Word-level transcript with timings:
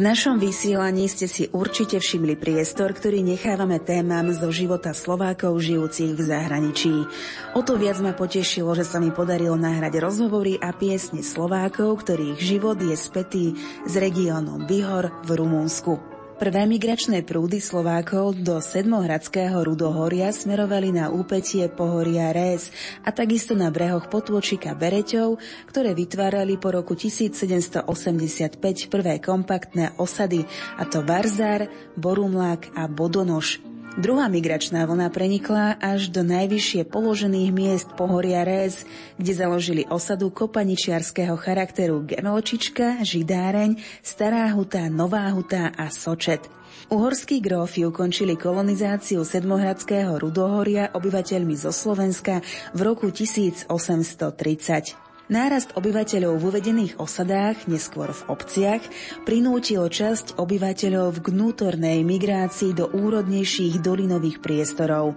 V 0.00 0.08
našom 0.08 0.40
vysielaní 0.40 1.12
ste 1.12 1.28
si 1.28 1.52
určite 1.52 2.00
všimli 2.00 2.32
priestor, 2.40 2.96
ktorý 2.96 3.20
nechávame 3.20 3.76
témam 3.76 4.32
zo 4.32 4.48
života 4.48 4.96
Slovákov 4.96 5.60
žijúcich 5.60 6.16
v 6.16 6.22
zahraničí. 6.24 7.04
O 7.52 7.60
to 7.60 7.76
viac 7.76 8.00
ma 8.00 8.16
potešilo, 8.16 8.72
že 8.72 8.88
sa 8.88 8.96
mi 8.96 9.12
podarilo 9.12 9.60
nahrať 9.60 10.00
rozhovory 10.00 10.56
a 10.56 10.72
piesne 10.72 11.20
Slovákov, 11.20 12.00
ktorých 12.00 12.40
život 12.40 12.80
je 12.80 12.96
spätý 12.96 13.52
s 13.84 13.92
regiónom 13.92 14.64
Bihor 14.64 15.12
v 15.28 15.36
Rumúnsku. 15.36 16.19
Prvé 16.40 16.64
migračné 16.64 17.20
prúdy 17.20 17.60
Slovákov 17.60 18.40
do 18.40 18.64
Sedmohradského 18.64 19.60
Rudohoria 19.60 20.32
smerovali 20.32 20.88
na 20.88 21.12
úpetie 21.12 21.68
pohoria 21.68 22.32
Rés 22.32 22.72
a 23.04 23.12
takisto 23.12 23.52
na 23.52 23.68
brehoch 23.68 24.08
potôčika 24.08 24.72
Bereťov, 24.72 25.36
ktoré 25.68 25.92
vytvárali 25.92 26.56
po 26.56 26.72
roku 26.72 26.96
1785 26.96 28.56
prvé 28.88 29.20
kompaktné 29.20 29.92
osady, 30.00 30.48
a 30.80 30.88
to 30.88 31.04
Barzár, 31.04 31.68
Borumlák 32.00 32.72
a 32.72 32.88
Bodonoš. 32.88 33.60
Druhá 33.98 34.30
migračná 34.30 34.86
vlna 34.86 35.10
prenikla 35.10 35.74
až 35.82 36.14
do 36.14 36.22
najvyššie 36.22 36.86
položených 36.86 37.50
miest 37.50 37.90
pohoria 37.98 38.46
Réz, 38.46 38.86
kde 39.18 39.32
založili 39.34 39.82
osadu 39.90 40.30
kopaničiarského 40.30 41.34
charakteru 41.34 42.06
Gemelčička, 42.06 43.02
Židáreň, 43.02 43.82
Stará 43.98 44.46
huta, 44.54 44.86
Nová 44.86 45.26
huta 45.34 45.74
a 45.74 45.90
Sočet. 45.90 46.46
Uhorskí 46.86 47.42
grófi 47.42 47.82
ukončili 47.82 48.38
kolonizáciu 48.38 49.26
Sedmohradského 49.26 50.22
Rudohoria 50.22 50.94
obyvateľmi 50.94 51.58
zo 51.58 51.74
Slovenska 51.74 52.46
v 52.70 52.80
roku 52.86 53.10
1830. 53.10 55.09
Nárast 55.30 55.78
obyvateľov 55.78 56.42
v 56.42 56.46
uvedených 56.50 56.98
osadách, 56.98 57.70
neskôr 57.70 58.10
v 58.10 58.22
obciach, 58.34 58.82
prinútil 59.22 59.86
časť 59.86 60.34
obyvateľov 60.34 61.22
k 61.22 61.26
vnútornej 61.30 62.02
migrácii 62.02 62.74
do 62.74 62.90
úrodnejších 62.90 63.78
dolinových 63.78 64.42
priestorov. 64.42 65.14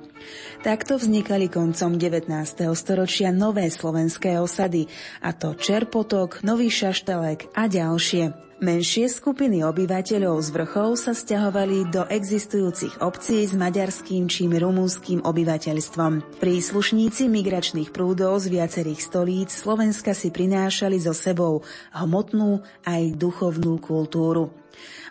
Takto 0.61 1.02
vznikali 1.02 1.50
koncom 1.50 1.97
19. 1.97 2.30
storočia 2.78 3.34
nové 3.34 3.73
slovenské 3.73 4.38
osady, 4.38 4.86
a 5.25 5.34
to 5.34 5.58
Čerpotok, 5.58 6.45
Nový 6.45 6.69
Šaštelek 6.69 7.50
a 7.58 7.66
ďalšie. 7.66 8.52
Menšie 8.64 9.11
skupiny 9.11 9.59
obyvateľov 9.67 10.40
z 10.40 10.56
vrchov 10.56 10.96
sa 10.96 11.12
stiahovali 11.12 11.91
do 11.91 12.07
existujúcich 12.07 13.03
obcí 13.03 13.44
s 13.44 13.51
maďarským 13.51 14.31
či 14.31 14.47
rumúnskym 14.47 15.19
obyvateľstvom. 15.19 16.40
Príslušníci 16.40 17.28
migračných 17.28 17.91
prúdov 17.91 18.40
z 18.40 18.56
viacerých 18.56 19.03
stolíc 19.03 19.52
Slovenska 19.52 20.16
si 20.16 20.31
prinášali 20.31 20.96
so 20.96 21.12
sebou 21.12 21.68
hmotnú 21.91 22.63
aj 22.88 23.19
duchovnú 23.19 23.84
kultúru. 23.84 24.56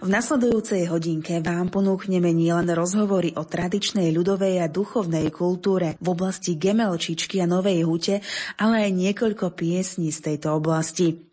V 0.01 0.09
nasledujúcej 0.09 0.89
hodinke 0.89 1.45
vám 1.45 1.69
ponúkneme 1.69 2.33
nielen 2.33 2.73
rozhovory 2.73 3.37
o 3.37 3.45
tradičnej 3.45 4.17
ľudovej 4.17 4.65
a 4.65 4.73
duchovnej 4.73 5.29
kultúre 5.29 6.01
v 6.01 6.07
oblasti 6.09 6.57
Gemelčičky 6.57 7.45
a 7.45 7.47
Novej 7.47 7.85
Hute, 7.85 8.25
ale 8.57 8.89
aj 8.89 8.97
niekoľko 8.97 9.53
piesní 9.53 10.09
z 10.09 10.33
tejto 10.33 10.57
oblasti. 10.57 11.32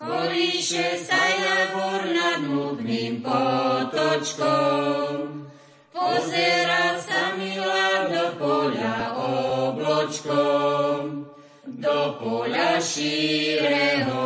Kolíše 0.00 0.96
sa 1.04 1.20
na 1.20 1.76
bor 1.76 2.00
nad 2.08 2.40
nudným 2.40 3.20
potočkom. 3.20 4.48
Pozera 5.92 6.96
sa 6.96 7.36
milá 7.36 8.08
do 8.08 8.32
poľa 8.40 9.12
obločkom, 9.68 11.28
do 11.68 12.16
poľa 12.16 12.80
šíreho, 12.80 14.24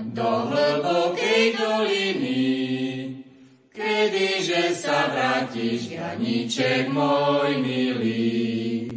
do 0.00 0.30
hlbokej 0.48 1.60
doliny. 1.60 2.48
Kedyže 3.68 4.72
sa 4.72 5.12
vrátiš, 5.12 5.92
Janiček 5.92 6.88
môj 6.88 7.60
milý, 7.60 8.88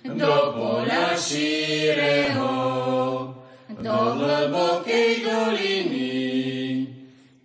do 0.00 0.36
poľa 0.56 1.12
šíreho, 1.12 2.80
do 3.80 3.98
hlbokej 4.20 5.24
doliny. 5.24 6.12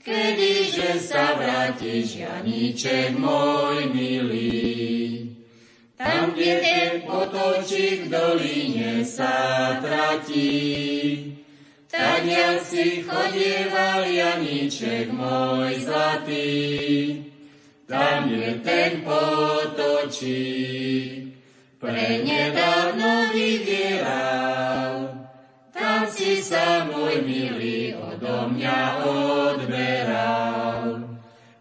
Kedyže 0.05 1.01
sa 1.01 1.33
vrátiš, 1.33 2.21
Janíček 2.21 3.17
môj 3.17 3.89
milý. 3.89 5.33
Tam, 5.97 6.35
kde 6.35 6.53
ten 6.61 6.91
potočík 7.07 8.05
v 8.05 8.13
doline 8.13 9.01
sa 9.01 9.79
tratí, 9.81 10.85
ja 12.25 12.57
si 12.57 13.05
chodieval 13.05 14.09
Janíček 14.09 15.13
môj 15.13 15.77
zlatý. 15.85 17.21
Tam 17.85 18.25
je 18.33 18.57
ten 18.65 19.05
potočík, 19.05 20.33
pre 21.77 22.25
nedávno 22.25 23.29
vydieral, 23.29 25.04
sa 26.45 26.85
môj 26.85 27.25
milý 27.25 27.97
odo 27.97 28.53
mňa 28.53 29.01
odberal. 29.01 31.01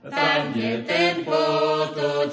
Tam, 0.05 0.53
kde 0.53 0.85
ten 0.85 1.25
potočík 1.25 2.29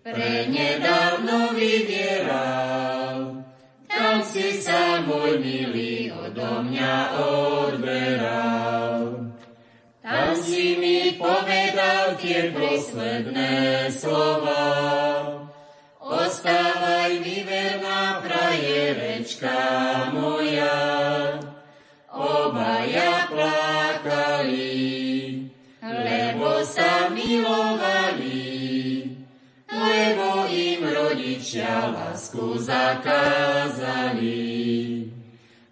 pre 0.00 0.48
nedávno 0.48 1.52
vydieral. 1.52 3.44
Tam 3.84 4.24
si 4.24 4.56
sa 4.56 5.04
môj 5.04 5.36
milý 5.36 6.08
odo 6.16 6.64
mňa 6.64 6.94
odberal. 7.20 9.20
Tam 10.00 10.32
si 10.40 10.80
mi 10.80 11.12
povedal 11.20 12.16
tie 12.16 12.56
posledné 12.56 13.92
slova, 13.92 14.85
rodičia 31.56 31.88
lásku 31.88 32.60
zakázali. 32.60 34.44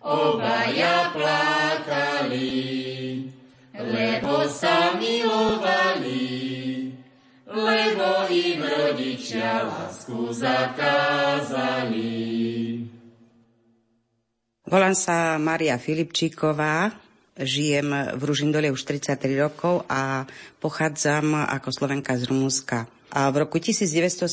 Obaja 0.01 1.13
plakali, 1.13 2.49
lebo 3.77 4.49
sa 4.49 4.97
milovali, 4.97 6.89
lebo 7.45 8.25
im 8.33 8.65
rodičia 8.65 9.69
lásku 9.69 10.33
zakázali. 10.33 12.09
Volám 14.65 14.97
sa 14.97 15.37
Maria 15.37 15.77
Filipčíková, 15.77 16.97
žijem 17.37 17.93
v 18.17 18.23
Ružindole 18.25 18.73
už 18.73 18.89
33 18.89 19.37
rokov 19.37 19.85
a 19.93 20.25
pochádzam 20.65 21.45
ako 21.45 21.69
Slovenka 21.77 22.17
z 22.17 22.33
Rumúnska. 22.33 22.89
A 23.15 23.31
v 23.31 23.47
roku 23.47 23.63
1982 23.63 24.27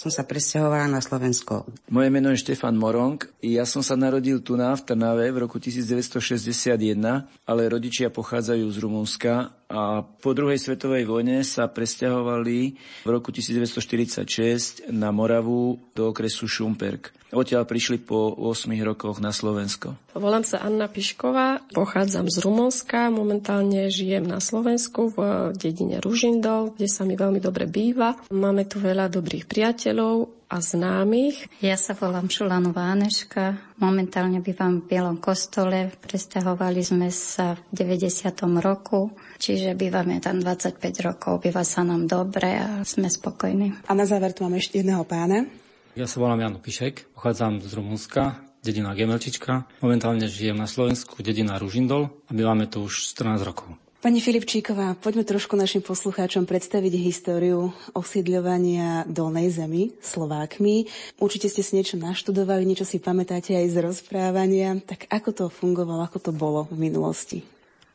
som 0.00 0.08
sa 0.08 0.24
presťahovala 0.24 0.88
na 0.88 1.04
Slovensko. 1.04 1.68
Moje 1.92 2.08
meno 2.08 2.32
je 2.32 2.40
Štefan 2.40 2.72
Morong. 2.72 3.20
Ja 3.44 3.68
som 3.68 3.84
sa 3.84 4.00
narodil 4.00 4.40
tu 4.40 4.56
na 4.56 4.72
v 4.72 4.80
Trnave 4.80 5.28
v 5.28 5.44
roku 5.44 5.60
1961, 5.60 6.96
ale 7.44 7.62
rodičia 7.68 8.08
pochádzajú 8.08 8.64
z 8.64 8.76
Rumúnska 8.80 9.52
a 9.68 10.02
po 10.02 10.32
druhej 10.32 10.56
svetovej 10.56 11.04
vojne 11.04 11.44
sa 11.44 11.68
presťahovali 11.70 12.58
v 13.04 13.08
roku 13.12 13.28
1946 13.30 14.88
na 14.88 15.12
Moravu 15.12 15.78
do 15.92 16.10
okresu 16.10 16.48
Šumperk. 16.48 17.14
Odtiaľ 17.30 17.62
prišli 17.62 18.02
po 18.02 18.34
8 18.34 18.74
rokoch 18.82 19.22
na 19.22 19.30
Slovensko. 19.30 19.94
Volám 20.18 20.42
sa 20.42 20.66
Anna 20.66 20.90
Pišková, 20.90 21.62
pochádzam 21.70 22.26
z 22.26 22.42
Rumunska, 22.42 23.06
momentálne 23.14 23.86
žijem 23.86 24.26
na 24.26 24.42
Slovensku 24.42 25.14
v 25.14 25.18
dedine 25.54 26.02
Ružindol, 26.02 26.74
kde 26.74 26.90
sa 26.90 27.06
mi 27.06 27.14
veľmi 27.14 27.38
dobre 27.38 27.70
býva. 27.70 28.18
Máme 28.34 28.66
tu 28.66 28.82
veľa 28.82 29.06
dobrých 29.06 29.46
priateľov, 29.46 29.89
a 30.50 30.56
známych. 30.58 31.46
Ja 31.62 31.78
sa 31.78 31.94
volám 31.94 32.26
Šulanová 32.26 32.90
Aneška, 32.90 33.58
momentálne 33.78 34.42
bývam 34.42 34.82
v 34.82 34.86
Bielom 34.90 35.18
kostole, 35.22 35.94
presťahovali 36.02 36.82
sme 36.82 37.08
sa 37.14 37.54
v 37.70 37.86
90. 37.86 38.34
roku, 38.58 39.14
čiže 39.38 39.78
bývame 39.78 40.18
tam 40.18 40.42
25 40.42 40.78
rokov, 41.06 41.46
býva 41.46 41.62
sa 41.62 41.86
nám 41.86 42.10
dobre 42.10 42.58
a 42.58 42.82
sme 42.82 43.06
spokojní. 43.06 43.86
A 43.86 43.94
na 43.94 44.06
záver 44.06 44.34
tu 44.34 44.42
máme 44.42 44.58
ešte 44.58 44.82
jedného 44.82 45.06
pána. 45.06 45.46
Ja 45.94 46.06
sa 46.06 46.22
volám 46.22 46.42
Jano 46.42 46.58
Pišek, 46.62 47.14
pochádzam 47.14 47.62
z 47.62 47.70
Rumunska, 47.74 48.42
dedina 48.62 48.94
Gemelčička. 48.94 49.66
Momentálne 49.82 50.30
žijem 50.30 50.54
na 50.54 50.70
Slovensku, 50.70 51.18
dedina 51.22 51.58
Ružindol 51.58 52.10
a 52.26 52.30
bývame 52.30 52.70
tu 52.70 52.86
už 52.86 53.14
14 53.16 53.42
rokov. 53.42 53.74
Pani 54.00 54.16
Filipčíková, 54.16 54.96
poďme 54.96 55.28
trošku 55.28 55.60
našim 55.60 55.84
poslucháčom 55.84 56.48
predstaviť 56.48 56.96
históriu 57.04 57.68
osídľovania 57.92 59.04
Dolnej 59.04 59.52
zemi 59.52 59.92
Slovákmi. 60.00 60.88
Určite 61.20 61.52
ste 61.52 61.60
si 61.60 61.76
niečo 61.76 62.00
naštudovali, 62.00 62.64
niečo 62.64 62.88
si 62.88 62.96
pamätáte 62.96 63.52
aj 63.52 63.68
z 63.68 63.76
rozprávania. 63.84 64.80
Tak 64.80 65.04
ako 65.04 65.30
to 65.36 65.44
fungovalo, 65.52 66.00
ako 66.00 66.16
to 66.16 66.32
bolo 66.32 66.64
v 66.72 66.80
minulosti? 66.80 67.44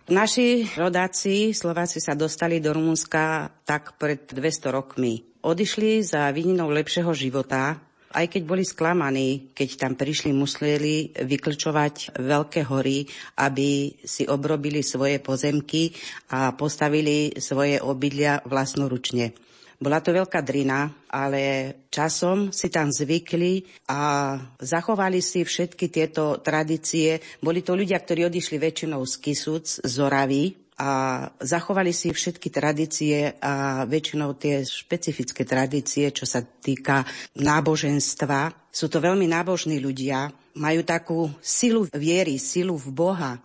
Naši 0.06 0.70
rodáci, 0.78 1.58
Slováci 1.58 1.98
sa 1.98 2.14
dostali 2.14 2.62
do 2.62 2.78
Rumunska 2.78 3.50
tak 3.66 3.98
pred 3.98 4.30
200 4.30 4.78
rokmi. 4.78 5.26
Odišli 5.42 6.06
za 6.06 6.30
vininou 6.30 6.70
lepšieho 6.70 7.18
života, 7.18 7.82
aj 8.16 8.32
keď 8.32 8.42
boli 8.48 8.64
sklamaní, 8.64 9.52
keď 9.52 9.70
tam 9.76 9.94
prišli, 10.00 10.32
museli 10.32 11.12
vyklčovať 11.12 12.16
veľké 12.16 12.64
hory, 12.64 13.04
aby 13.44 13.92
si 14.08 14.24
obrobili 14.24 14.80
svoje 14.80 15.20
pozemky 15.20 15.92
a 16.32 16.56
postavili 16.56 17.36
svoje 17.44 17.84
obydlia 17.84 18.40
vlastnoručne. 18.48 19.36
Bola 19.76 20.00
to 20.00 20.16
veľká 20.16 20.40
drina, 20.40 20.88
ale 21.12 21.76
časom 21.92 22.56
si 22.56 22.72
tam 22.72 22.88
zvykli 22.88 23.60
a 23.92 24.34
zachovali 24.56 25.20
si 25.20 25.44
všetky 25.44 25.92
tieto 25.92 26.40
tradície. 26.40 27.20
Boli 27.44 27.60
to 27.60 27.76
ľudia, 27.76 28.00
ktorí 28.00 28.24
odišli 28.32 28.56
väčšinou 28.56 29.04
z 29.04 29.14
Kisuc, 29.20 29.84
z 29.84 29.96
Oravy, 30.00 30.65
a 30.76 31.24
zachovali 31.40 31.96
si 31.96 32.12
všetky 32.12 32.52
tradície 32.52 33.40
a 33.40 33.88
väčšinou 33.88 34.36
tie 34.36 34.68
špecifické 34.68 35.48
tradície, 35.48 36.12
čo 36.12 36.28
sa 36.28 36.44
týka 36.44 37.08
náboženstva. 37.40 38.68
Sú 38.68 38.92
to 38.92 39.00
veľmi 39.00 39.24
nábožní 39.24 39.80
ľudia, 39.80 40.36
majú 40.60 40.82
takú 40.84 41.20
silu 41.40 41.88
viery, 41.96 42.36
silu 42.36 42.76
v 42.76 42.92
Boha, 42.92 43.40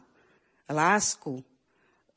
lásku, 0.67 1.43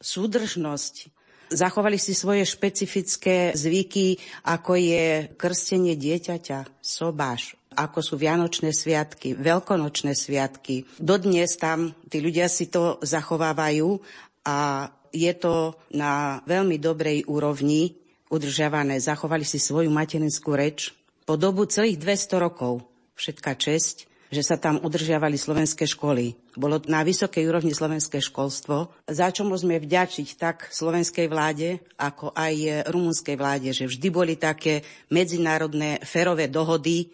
súdržnosť, 0.01 1.13
Zachovali 1.53 2.01
si 2.01 2.17
svoje 2.17 2.49
špecifické 2.49 3.53
zvyky, 3.53 4.17
ako 4.49 4.73
je 4.73 5.29
krstenie 5.37 5.93
dieťaťa, 5.93 6.81
sobáš, 6.81 7.53
ako 7.77 7.99
sú 8.01 8.17
Vianočné 8.17 8.73
sviatky, 8.73 9.37
Veľkonočné 9.37 10.17
sviatky. 10.17 10.89
Dodnes 10.97 11.53
tam 11.61 11.93
tí 12.09 12.25
ľudia 12.25 12.49
si 12.49 12.73
to 12.73 12.97
zachovávajú 13.05 14.01
a 14.49 14.89
je 15.13 15.33
to 15.37 15.77
na 15.93 16.41
veľmi 16.49 16.81
dobrej 16.81 17.29
úrovni 17.29 17.93
udržiavané. 18.33 18.97
Zachovali 18.97 19.45
si 19.45 19.61
svoju 19.61 19.93
materinskú 19.93 20.57
reč 20.57 20.89
po 21.23 21.37
dobu 21.37 21.69
celých 21.69 22.01
200 22.01 22.41
rokov. 22.41 22.81
Všetká 23.13 23.53
česť 23.53 24.09
že 24.33 24.41
sa 24.41 24.57
tam 24.57 24.81
udržiavali 24.81 25.37
slovenské 25.37 25.85
školy. 25.85 26.33
Bolo 26.57 26.81
na 26.89 27.05
vysokej 27.05 27.45
úrovni 27.45 27.69
slovenské 27.69 28.17
školstvo, 28.17 28.89
za 29.05 29.29
čo 29.29 29.45
môžeme 29.45 29.77
vďačiť 29.77 30.27
tak 30.41 30.73
slovenskej 30.73 31.29
vláde, 31.29 31.77
ako 32.01 32.33
aj 32.33 32.89
rumunskej 32.89 33.37
vláde, 33.37 33.69
že 33.69 33.85
vždy 33.85 34.07
boli 34.09 34.33
také 34.33 34.81
medzinárodné 35.13 36.01
férové 36.01 36.49
dohody 36.49 37.13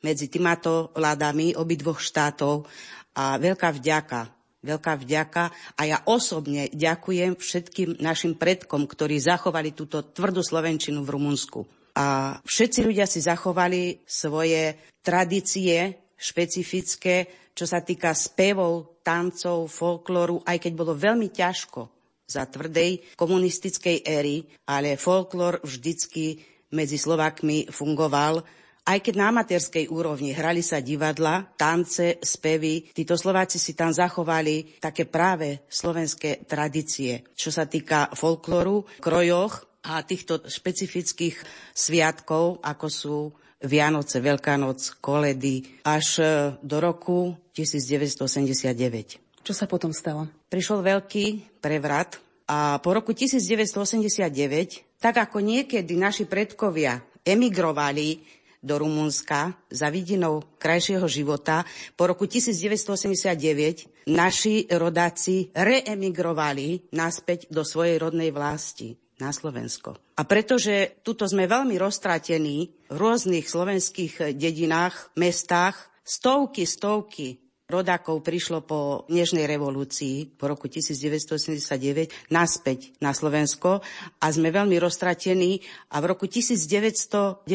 medzi 0.00 0.30
týmato 0.30 0.94
vládami 0.94 1.58
obidvoch 1.58 1.98
štátov 1.98 2.70
a 3.18 3.36
veľká 3.36 3.74
vďaka 3.74 4.39
veľká 4.60 5.00
vďaka 5.00 5.44
a 5.76 5.82
ja 5.88 5.98
osobne 6.04 6.68
ďakujem 6.72 7.36
všetkým 7.36 8.00
našim 8.00 8.36
predkom, 8.36 8.84
ktorí 8.84 9.16
zachovali 9.16 9.72
túto 9.72 10.04
tvrdú 10.04 10.44
slovenčinu 10.44 11.00
v 11.04 11.12
Rumunsku. 11.16 11.60
A 11.96 12.38
všetci 12.44 12.86
ľudia 12.86 13.08
si 13.08 13.24
zachovali 13.24 14.04
svoje 14.06 14.78
tradície, 15.02 16.12
špecifické, 16.14 17.28
čo 17.56 17.64
sa 17.66 17.80
týka 17.80 18.12
spevov, 18.14 19.00
tancov, 19.00 19.66
folklóru, 19.72 20.44
aj 20.44 20.60
keď 20.60 20.72
bolo 20.76 20.92
veľmi 20.94 21.32
ťažko 21.32 21.88
za 22.30 22.46
tvrdej 22.46 23.18
komunistickej 23.18 24.06
éry, 24.06 24.46
ale 24.70 24.94
folklór 24.94 25.58
vždycky 25.66 26.38
medzi 26.70 26.94
Slovakmi 26.94 27.66
fungoval. 27.74 28.46
Aj 28.90 28.98
keď 28.98 29.22
na 29.22 29.30
amatérskej 29.30 29.86
úrovni 29.86 30.34
hrali 30.34 30.66
sa 30.66 30.82
divadla, 30.82 31.54
tance, 31.54 32.18
spevy, 32.18 32.90
títo 32.90 33.14
Slováci 33.14 33.62
si 33.62 33.78
tam 33.78 33.94
zachovali 33.94 34.82
také 34.82 35.06
práve 35.06 35.62
slovenské 35.70 36.42
tradície. 36.42 37.22
Čo 37.38 37.54
sa 37.54 37.70
týka 37.70 38.10
folklóru, 38.18 38.82
krojoch 38.98 39.62
a 39.86 40.02
týchto 40.02 40.42
špecifických 40.42 41.38
sviatkov, 41.70 42.58
ako 42.66 42.86
sú 42.90 43.16
Vianoce, 43.62 44.18
Veľká 44.18 44.58
noc, 44.58 44.98
koledy 44.98 45.62
až 45.86 46.06
e, 46.18 46.24
do 46.58 46.82
roku 46.82 47.38
1989. 47.54 49.46
Čo 49.46 49.52
sa 49.54 49.70
potom 49.70 49.94
stalo? 49.94 50.26
Prišiel 50.50 50.82
veľký 50.82 51.62
prevrat 51.62 52.18
a 52.50 52.82
po 52.82 52.90
roku 52.90 53.14
1989, 53.14 54.98
tak 54.98 55.14
ako 55.14 55.38
niekedy 55.38 55.94
naši 55.94 56.26
predkovia 56.26 57.06
emigrovali 57.22 58.39
do 58.60 58.76
Rumunska 58.76 59.56
za 59.72 59.88
vidinou 59.88 60.44
krajšieho 60.60 61.08
života. 61.08 61.64
Po 61.96 62.08
roku 62.08 62.28
1989 62.28 64.08
naši 64.12 64.68
rodáci 64.68 65.48
reemigrovali 65.56 66.92
naspäť 66.92 67.48
do 67.48 67.64
svojej 67.64 67.96
rodnej 67.96 68.30
vlasti 68.30 68.96
na 69.20 69.32
Slovensko. 69.32 69.96
A 70.16 70.22
pretože 70.24 71.00
tuto 71.04 71.28
sme 71.28 71.48
veľmi 71.48 71.76
roztratení 71.76 72.88
v 72.88 72.96
rôznych 72.96 73.48
slovenských 73.48 74.36
dedinách, 74.36 75.12
mestách, 75.16 75.76
stovky, 76.04 76.64
stovky 76.64 77.49
rodákov 77.70 78.20
prišlo 78.26 78.66
po 78.66 79.06
Nežnej 79.06 79.46
revolúcii 79.46 80.34
po 80.34 80.50
roku 80.50 80.66
1989 80.66 82.34
naspäť 82.34 82.90
na 82.98 83.14
Slovensko 83.14 83.80
a 84.18 84.26
sme 84.28 84.50
veľmi 84.50 84.74
roztratení 84.82 85.62
a 85.94 86.02
v 86.02 86.04
roku 86.10 86.26
1997 86.26 87.46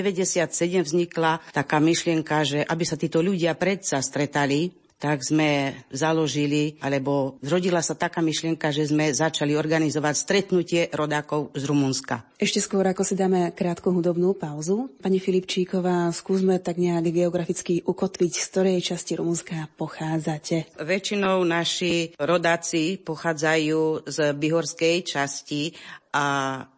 vznikla 0.82 1.32
taká 1.52 1.78
myšlienka, 1.84 2.48
že 2.48 2.60
aby 2.64 2.84
sa 2.88 2.96
títo 2.96 3.20
ľudia 3.20 3.60
predsa 3.60 4.00
stretali 4.00 4.85
tak 4.96 5.22
sme 5.22 5.75
založili, 5.92 6.80
alebo 6.80 7.36
zrodila 7.44 7.84
sa 7.84 7.94
taká 7.94 8.24
myšlienka, 8.24 8.72
že 8.72 8.88
sme 8.88 9.12
začali 9.12 9.54
organizovať 9.54 10.16
stretnutie 10.16 10.82
rodákov 10.96 11.52
z 11.52 11.64
Rumunska. 11.68 12.24
Ešte 12.40 12.64
skôr, 12.64 12.84
ako 12.88 13.04
si 13.04 13.16
dáme 13.16 13.52
krátku 13.52 13.92
hudobnú 13.92 14.36
pauzu, 14.36 14.92
pani 15.00 15.20
Filipčíková, 15.20 16.12
skúsme 16.12 16.60
tak 16.60 16.80
nejak 16.80 17.12
geograficky 17.12 17.84
ukotviť, 17.84 18.32
z 18.36 18.46
ktorej 18.52 18.78
časti 18.84 19.20
Rumunska 19.20 19.68
pochádzate. 19.75 20.80
Väčšinou 20.80 21.44
naši 21.44 22.16
rodáci 22.20 23.00
pochádzajú 23.00 24.08
z 24.08 24.18
bihorskej 24.36 24.96
časti 25.08 25.75
a 26.16 26.26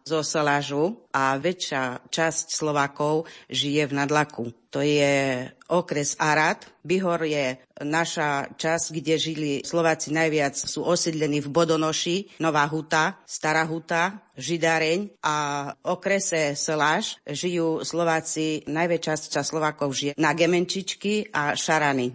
zo 0.02 0.26
Solážu 0.26 1.06
a 1.14 1.38
väčšia 1.38 2.02
časť 2.10 2.50
Slovákov 2.50 3.30
žije 3.46 3.86
v 3.86 3.94
Nadlaku. 3.94 4.50
To 4.74 4.82
je 4.82 5.46
okres 5.70 6.18
Arad. 6.18 6.66
Bihor 6.82 7.22
je 7.22 7.62
naša 7.86 8.50
časť, 8.58 8.86
kde 8.98 9.14
žili 9.14 9.52
Slováci 9.62 10.10
najviac. 10.10 10.58
Sú 10.58 10.82
osídlení 10.82 11.38
v 11.38 11.54
Bodonoši, 11.54 12.42
Nová 12.42 12.66
Huta, 12.66 13.22
Stará 13.22 13.62
Huta, 13.62 14.26
Židareň 14.34 15.22
a 15.22 15.70
okrese 15.86 16.58
Soláž 16.58 17.22
žijú 17.22 17.86
Slováci, 17.86 18.66
najväčšia 18.66 19.38
časť 19.38 19.46
Slovákov 19.46 19.94
žije 19.94 20.12
na 20.18 20.34
Gemenčičky 20.34 21.30
a 21.30 21.54
Šarany. 21.54 22.10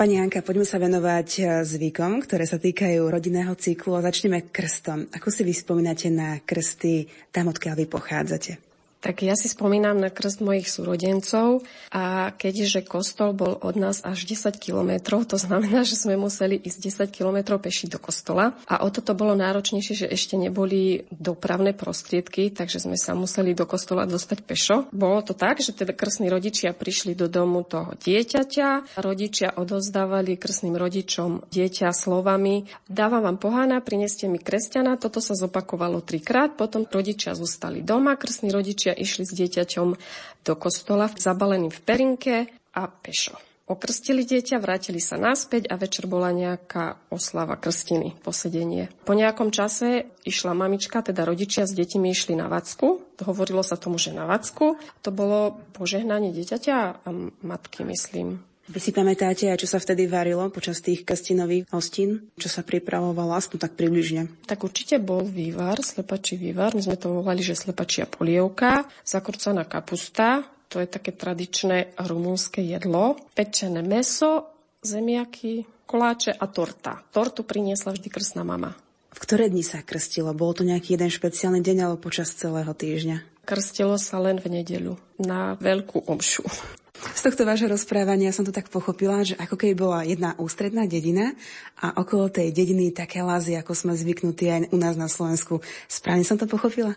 Pani 0.00 0.16
Janka, 0.16 0.40
poďme 0.40 0.64
sa 0.64 0.80
venovať 0.80 1.28
e, 1.36 1.42
zvykom, 1.60 2.24
ktoré 2.24 2.48
sa 2.48 2.56
týkajú 2.56 3.04
rodinného 3.04 3.52
cyklu 3.52 4.00
a 4.00 4.00
začneme 4.00 4.48
krstom. 4.48 5.12
Ako 5.12 5.28
si 5.28 5.44
vy 5.44 5.52
spomínate 5.52 6.08
na 6.08 6.40
krsty 6.40 7.04
tam, 7.28 7.52
odkiaľ 7.52 7.84
vy 7.84 7.84
pochádzate? 7.84 8.69
Tak 9.00 9.24
ja 9.24 9.32
si 9.32 9.48
spomínam 9.48 9.96
na 9.96 10.12
krst 10.12 10.44
mojich 10.44 10.68
súrodencov 10.68 11.64
a 11.88 12.36
keďže 12.36 12.84
kostol 12.84 13.32
bol 13.32 13.56
od 13.56 13.74
nás 13.80 14.04
až 14.04 14.28
10 14.28 14.60
kilometrov, 14.60 15.24
to 15.24 15.40
znamená, 15.40 15.82
že 15.88 15.96
sme 15.96 16.20
museli 16.20 16.60
ísť 16.60 17.08
10 17.08 17.16
kilometrov 17.16 17.64
peši 17.64 17.88
do 17.88 17.96
kostola. 17.96 18.52
A 18.68 18.84
o 18.84 18.88
toto 18.92 19.16
bolo 19.16 19.32
náročnejšie, 19.32 20.04
že 20.04 20.06
ešte 20.06 20.36
neboli 20.36 21.08
dopravné 21.08 21.72
prostriedky, 21.72 22.52
takže 22.52 22.84
sme 22.84 23.00
sa 23.00 23.16
museli 23.16 23.56
do 23.56 23.64
kostola 23.64 24.04
dostať 24.04 24.38
pešo. 24.44 24.76
Bolo 24.92 25.24
to 25.24 25.32
tak, 25.32 25.64
že 25.64 25.72
teda 25.72 25.96
krstní 25.96 26.28
rodičia 26.28 26.76
prišli 26.76 27.16
do 27.16 27.26
domu 27.26 27.64
toho 27.64 27.96
dieťaťa, 27.96 29.00
rodičia 29.00 29.56
odozdávali 29.56 30.36
krstným 30.36 30.76
rodičom 30.76 31.48
dieťa 31.48 31.92
slovami 31.96 32.60
dávam 32.88 33.22
vám 33.22 33.38
pohána, 33.38 33.78
prineste 33.80 34.26
mi 34.26 34.38
kresťana, 34.42 34.98
toto 34.98 35.22
sa 35.22 35.38
zopakovalo 35.38 36.02
trikrát, 36.02 36.58
potom 36.58 36.84
rodičia 36.86 37.38
zostali 37.38 37.82
doma, 37.84 38.18
krstní 38.18 38.50
rodičia 38.50 38.89
rodičia 38.90 38.98
išli 38.98 39.24
s 39.26 39.32
dieťaťom 39.34 39.88
do 40.42 40.54
kostola, 40.58 41.06
zabalený 41.06 41.70
v 41.70 41.80
perinke 41.86 42.34
a 42.74 42.90
pešo. 42.90 43.38
Okrstili 43.70 44.26
dieťa, 44.26 44.58
vrátili 44.58 44.98
sa 44.98 45.14
naspäť 45.14 45.70
a 45.70 45.78
večer 45.78 46.10
bola 46.10 46.34
nejaká 46.34 47.06
oslava 47.06 47.54
krstiny, 47.54 48.18
posedenie. 48.18 48.90
Po 49.06 49.14
nejakom 49.14 49.54
čase 49.54 50.10
išla 50.26 50.58
mamička, 50.58 51.06
teda 51.06 51.22
rodičia 51.22 51.70
s 51.70 51.78
deťmi 51.78 52.10
išli 52.10 52.34
na 52.34 52.50
vacku. 52.50 52.98
Hovorilo 53.22 53.62
sa 53.62 53.78
tomu, 53.78 53.94
že 53.94 54.10
na 54.10 54.26
vacku. 54.26 54.74
To 55.06 55.10
bolo 55.14 55.62
požehnanie 55.78 56.34
dieťaťa 56.34 56.74
a 57.06 57.08
matky, 57.46 57.86
myslím. 57.86 58.42
Vy 58.70 58.78
si 58.78 58.94
pamätáte 58.94 59.50
aj, 59.50 59.66
čo 59.66 59.68
sa 59.74 59.82
vtedy 59.82 60.06
varilo 60.06 60.46
počas 60.46 60.78
tých 60.78 61.02
kastinových 61.02 61.66
hostín? 61.74 62.30
Čo 62.38 62.46
sa 62.46 62.62
pripravovalo 62.62 63.34
aspoň 63.34 63.66
tak 63.66 63.74
približne? 63.74 64.30
Tak 64.46 64.62
určite 64.62 65.02
bol 65.02 65.26
vývar, 65.26 65.82
slepačí 65.82 66.38
vývar. 66.38 66.78
My 66.78 66.82
sme 66.86 66.94
to 66.94 67.18
volali, 67.18 67.42
že 67.42 67.58
slepačia 67.58 68.06
polievka, 68.06 68.86
zakurcaná 69.02 69.66
kapusta, 69.66 70.46
to 70.70 70.78
je 70.78 70.86
také 70.86 71.10
tradičné 71.10 71.98
rumúnske 71.98 72.62
jedlo, 72.62 73.18
pečené 73.34 73.82
meso, 73.82 74.54
zemiaky, 74.86 75.66
koláče 75.82 76.30
a 76.30 76.46
torta. 76.46 77.02
Tortu 77.10 77.42
priniesla 77.42 77.90
vždy 77.90 78.06
krstná 78.06 78.46
mama. 78.46 78.78
V 79.10 79.18
ktoré 79.18 79.50
dni 79.50 79.66
sa 79.66 79.82
krstilo? 79.82 80.30
Bol 80.30 80.54
to 80.54 80.62
nejaký 80.62 80.94
jeden 80.94 81.10
špeciálny 81.10 81.58
deň 81.58 81.90
alebo 81.90 82.06
počas 82.06 82.30
celého 82.38 82.70
týždňa? 82.70 83.42
Krstilo 83.42 83.98
sa 83.98 84.22
len 84.22 84.38
v 84.38 84.62
nedeľu 84.62 84.94
na 85.18 85.58
veľkú 85.58 86.06
omšu. 86.06 86.46
Z 87.00 87.32
tohto 87.32 87.48
vášho 87.48 87.72
rozprávania 87.72 88.28
som 88.28 88.44
to 88.44 88.52
tak 88.52 88.68
pochopila, 88.68 89.24
že 89.24 89.32
ako 89.40 89.56
keby 89.56 89.74
bola 89.76 90.04
jedna 90.04 90.36
ústredná 90.36 90.84
dedina 90.84 91.32
a 91.80 91.96
okolo 91.96 92.28
tej 92.28 92.52
dediny 92.52 92.92
také 92.92 93.24
lázy, 93.24 93.56
ako 93.56 93.72
sme 93.72 93.92
zvyknutí 93.96 94.52
aj 94.52 94.68
u 94.68 94.76
nás 94.76 95.00
na 95.00 95.08
Slovensku. 95.08 95.64
Správne 95.88 96.28
som 96.28 96.36
to 96.36 96.44
pochopila? 96.44 96.92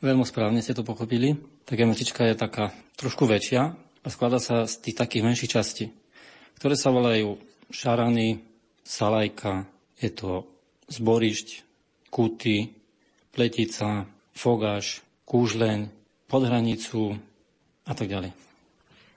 Veľmi 0.00 0.24
správne 0.24 0.64
ste 0.64 0.72
to 0.72 0.82
pochopili. 0.82 1.36
Tak 1.68 1.78
Emetička 1.78 2.26
je 2.26 2.34
taká 2.34 2.72
trošku 2.96 3.28
väčšia 3.28 3.76
a 3.76 4.06
skladá 4.08 4.40
sa 4.40 4.64
z 4.64 4.88
tých 4.88 4.96
takých 4.98 5.24
menších 5.28 5.52
častí, 5.52 5.92
ktoré 6.58 6.74
sa 6.74 6.90
volajú 6.90 7.38
šarany, 7.70 8.42
salajka, 8.82 9.68
je 10.00 10.10
to 10.10 10.48
zborišť, 10.90 11.48
kuty, 12.10 12.74
pletica, 13.30 14.04
fogáš, 14.34 15.00
kúžleň, 15.24 15.88
podhranicu 16.26 17.16
a 17.86 17.92
tak 17.94 18.10
ďalej. 18.10 18.51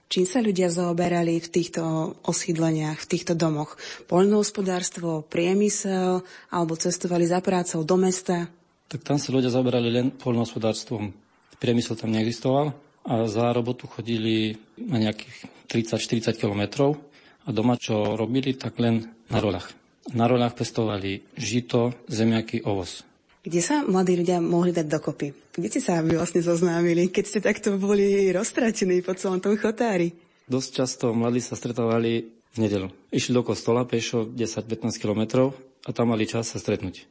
Čím 0.06 0.26
sa 0.30 0.38
ľudia 0.38 0.70
zaoberali 0.70 1.42
v 1.42 1.50
týchto 1.50 2.14
osídleniach, 2.30 3.02
v 3.02 3.10
týchto 3.10 3.34
domoch? 3.34 3.74
Poľnohospodárstvo, 4.06 5.26
priemysel 5.26 6.22
alebo 6.54 6.78
cestovali 6.78 7.26
za 7.26 7.42
prácou 7.42 7.82
do 7.82 7.98
mesta? 7.98 8.46
Tak 8.86 9.02
tam 9.02 9.18
sa 9.18 9.34
ľudia 9.34 9.50
zaoberali 9.50 9.90
len 9.90 10.14
poľnohospodárstvom. 10.14 11.10
Priemysel 11.58 11.98
tam 11.98 12.14
neexistoval 12.14 12.78
a 13.10 13.26
za 13.26 13.50
robotu 13.50 13.90
chodili 13.90 14.54
na 14.78 15.02
nejakých 15.02 15.50
30-40 15.74 16.38
kilometrov 16.38 17.02
a 17.46 17.50
doma 17.50 17.74
čo 17.74 18.14
robili, 18.14 18.54
tak 18.54 18.78
len 18.78 19.10
na 19.34 19.42
roľach. 19.42 19.74
Na 20.14 20.30
roľach 20.30 20.54
pestovali 20.54 21.26
žito, 21.34 21.98
zemiaky, 22.06 22.62
ovoz. 22.62 23.02
Kde 23.46 23.62
sa 23.62 23.86
mladí 23.86 24.18
ľudia 24.18 24.42
mohli 24.42 24.74
dať 24.74 24.90
dokopy? 24.90 25.54
Kde 25.54 25.70
ste 25.70 25.78
sa 25.78 26.02
vy 26.02 26.18
vlastne 26.18 26.42
zoznámili, 26.42 27.14
keď 27.14 27.24
ste 27.30 27.40
takto 27.46 27.78
boli 27.78 28.34
roztratení 28.34 29.06
po 29.06 29.14
celom 29.14 29.38
tom 29.38 29.54
chotári? 29.54 30.18
Dosť 30.50 30.70
často 30.82 31.14
mladí 31.14 31.46
sa 31.46 31.54
stretávali 31.54 32.26
v 32.26 32.58
nedelu. 32.58 32.90
Išli 33.14 33.38
do 33.38 33.46
kostola 33.46 33.86
pešo 33.86 34.26
10-15 34.26 34.98
kilometrov 34.98 35.54
a 35.86 35.94
tam 35.94 36.10
mali 36.10 36.26
čas 36.26 36.50
sa 36.50 36.58
stretnúť. 36.58 37.06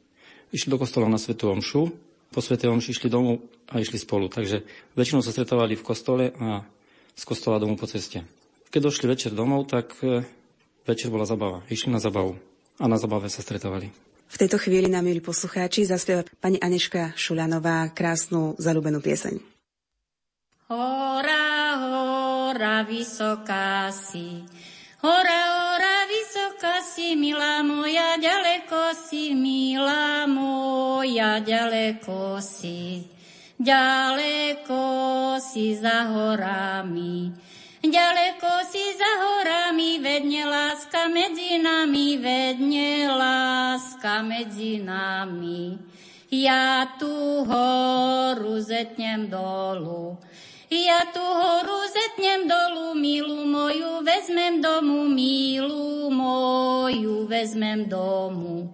Išli 0.51 0.75
do 0.75 0.75
kostola 0.75 1.07
na 1.07 1.15
Svetu 1.15 1.47
Omšu, 1.55 1.95
po 2.35 2.43
Svetej 2.43 2.67
Omši 2.67 2.91
išli 2.91 3.07
domov 3.07 3.39
a 3.71 3.79
išli 3.79 3.95
spolu. 3.95 4.27
Takže 4.27 4.67
väčšinou 4.99 5.23
sa 5.23 5.31
stretávali 5.31 5.79
v 5.79 5.87
kostole 5.87 6.35
a 6.35 6.67
z 7.15 7.23
kostola 7.23 7.63
domov 7.63 7.79
po 7.79 7.87
ceste. 7.87 8.27
Keď 8.75 8.81
došli 8.91 9.07
večer 9.07 9.31
domov, 9.31 9.71
tak 9.71 9.95
e, 10.03 10.27
večer 10.83 11.07
bola 11.15 11.23
zabava. 11.23 11.63
Išli 11.71 11.95
na 11.95 12.03
zabavu 12.03 12.35
a 12.75 12.91
na 12.91 12.99
zabave 12.99 13.31
sa 13.31 13.39
stretávali. 13.39 13.87
V 14.35 14.43
tejto 14.43 14.59
chvíli 14.59 14.91
nám, 14.91 15.07
milí 15.07 15.23
poslucháči, 15.23 15.87
zaspieva 15.87 16.27
pani 16.43 16.59
Aneška 16.59 17.15
Šuľanová 17.15 17.87
krásnu 17.95 18.59
zalúbenú 18.59 18.99
pieseň. 18.99 19.39
Hora, 20.67 21.47
hora, 21.79 22.83
vysoká 22.83 23.95
si, 23.95 24.43
hora, 24.99 25.41
hora, 25.55 26.03
vysoká 26.11 26.83
si, 26.83 27.15
milá 27.15 27.63
moja, 27.63 28.19
ďaleko 28.19 29.07
si, 29.07 29.31
milá 29.31 30.27
moja, 30.27 31.39
ďaleko 31.39 32.43
si, 32.43 33.07
ďaleko 33.55 34.83
si 35.39 35.79
za 35.79 36.11
horami. 36.11 37.31
Ďaleko 37.85 38.65
si 38.65 38.81
za 38.97 39.11
horami 39.21 40.01
vedne 40.01 40.41
láska 40.49 41.05
medzi 41.05 41.61
nami, 41.61 42.17
vedne 42.17 43.05
láska 43.13 44.25
medzi 44.25 44.81
nami. 44.81 45.77
Ja 46.33 46.97
tu 46.97 47.45
horu 47.45 48.57
zetnem 48.57 49.29
dolu, 49.29 50.17
ja 50.73 51.05
tu 51.13 51.21
horu 51.21 51.77
zetnem 51.93 52.49
dolu, 52.49 52.97
milú 52.97 53.45
moju 53.45 54.01
vezmem 54.01 54.65
domu, 54.65 55.05
milú 55.05 56.09
moju 56.09 57.29
vezmem 57.29 57.85
domu. 57.85 58.73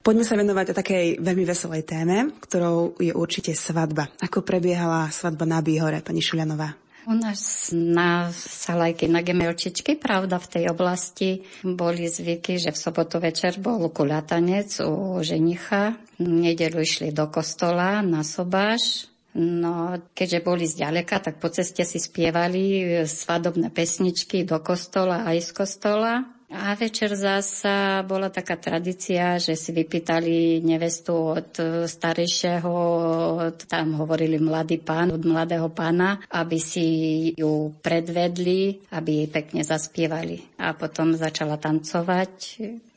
Poďme 0.00 0.24
sa 0.24 0.38
venovať 0.38 0.66
o 0.70 0.78
takej 0.78 1.06
veľmi 1.18 1.44
veselej 1.44 1.82
téme, 1.82 2.30
ktorou 2.46 2.94
je 3.02 3.10
určite 3.10 3.52
svadba. 3.58 4.06
Ako 4.22 4.46
prebiehala 4.46 5.10
svadba 5.10 5.44
na 5.50 5.58
Bíhore, 5.60 5.98
pani 6.00 6.22
Šuľanová? 6.22 6.89
U 7.08 7.16
nás 7.16 7.72
na 7.72 8.28
Salajke, 8.32 9.08
na 9.08 9.24
Gemelčičky, 9.24 9.96
pravda, 9.96 10.36
v 10.36 10.50
tej 10.52 10.64
oblasti 10.68 11.48
boli 11.64 12.04
zvyky, 12.04 12.60
že 12.60 12.76
v 12.76 12.80
sobotu 12.80 13.16
večer 13.16 13.56
bol 13.56 13.88
kuľatanec 13.88 14.84
u 14.84 15.16
ženicha. 15.24 15.96
Nedelu 16.20 16.84
išli 16.84 17.08
do 17.16 17.24
kostola 17.32 18.04
na 18.04 18.20
sobáš, 18.20 19.10
No, 19.30 19.94
keďže 20.10 20.42
boli 20.42 20.66
zďaleka, 20.66 21.22
tak 21.22 21.38
po 21.38 21.46
ceste 21.46 21.86
si 21.86 22.02
spievali 22.02 22.82
svadobné 23.06 23.70
pesničky 23.70 24.42
do 24.42 24.58
kostola 24.58 25.22
aj 25.22 25.38
z 25.46 25.50
kostola. 25.54 26.26
A 26.50 26.74
večer 26.74 27.14
zasa 27.14 28.02
bola 28.02 28.26
taká 28.26 28.58
tradícia, 28.58 29.38
že 29.38 29.54
si 29.54 29.70
vypýtali 29.70 30.58
nevestu 30.66 31.14
od 31.38 31.54
starejšieho, 31.86 32.74
tam 33.70 33.86
hovorili 33.94 34.34
mladý 34.42 34.82
pán, 34.82 35.14
od 35.14 35.22
mladého 35.22 35.70
pána, 35.70 36.18
aby 36.26 36.58
si 36.58 36.86
ju 37.38 37.70
predvedli, 37.78 38.82
aby 38.90 39.22
jej 39.22 39.28
pekne 39.30 39.62
zaspievali. 39.62 40.58
A 40.58 40.74
potom 40.74 41.14
začala 41.14 41.54
tancovať 41.54 42.34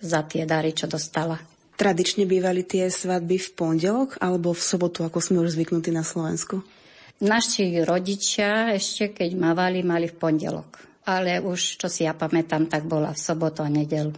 za 0.01 0.25
tie 0.25 0.49
dary, 0.49 0.73
čo 0.73 0.89
dostala. 0.89 1.37
Tradične 1.77 2.25
bývali 2.25 2.65
tie 2.65 2.89
svadby 2.89 3.37
v 3.37 3.49
pondelok 3.53 4.17
alebo 4.17 4.57
v 4.57 4.65
sobotu, 4.65 5.05
ako 5.05 5.21
sme 5.21 5.45
už 5.45 5.53
zvyknutí 5.53 5.93
na 5.93 6.01
Slovensku? 6.01 6.65
Naši 7.21 7.85
rodičia 7.85 8.73
ešte 8.73 9.13
keď 9.13 9.29
mávali, 9.37 9.85
mali 9.85 10.09
v 10.09 10.17
pondelok 10.17 10.92
ale 11.03 11.43
už, 11.43 11.79
čo 11.79 11.87
si 11.91 12.07
ja 12.07 12.15
pamätám, 12.15 12.67
tak 12.67 12.87
bola 12.87 13.11
v 13.11 13.19
sobotu 13.19 13.63
a 13.63 13.69
nedelu. 13.69 14.15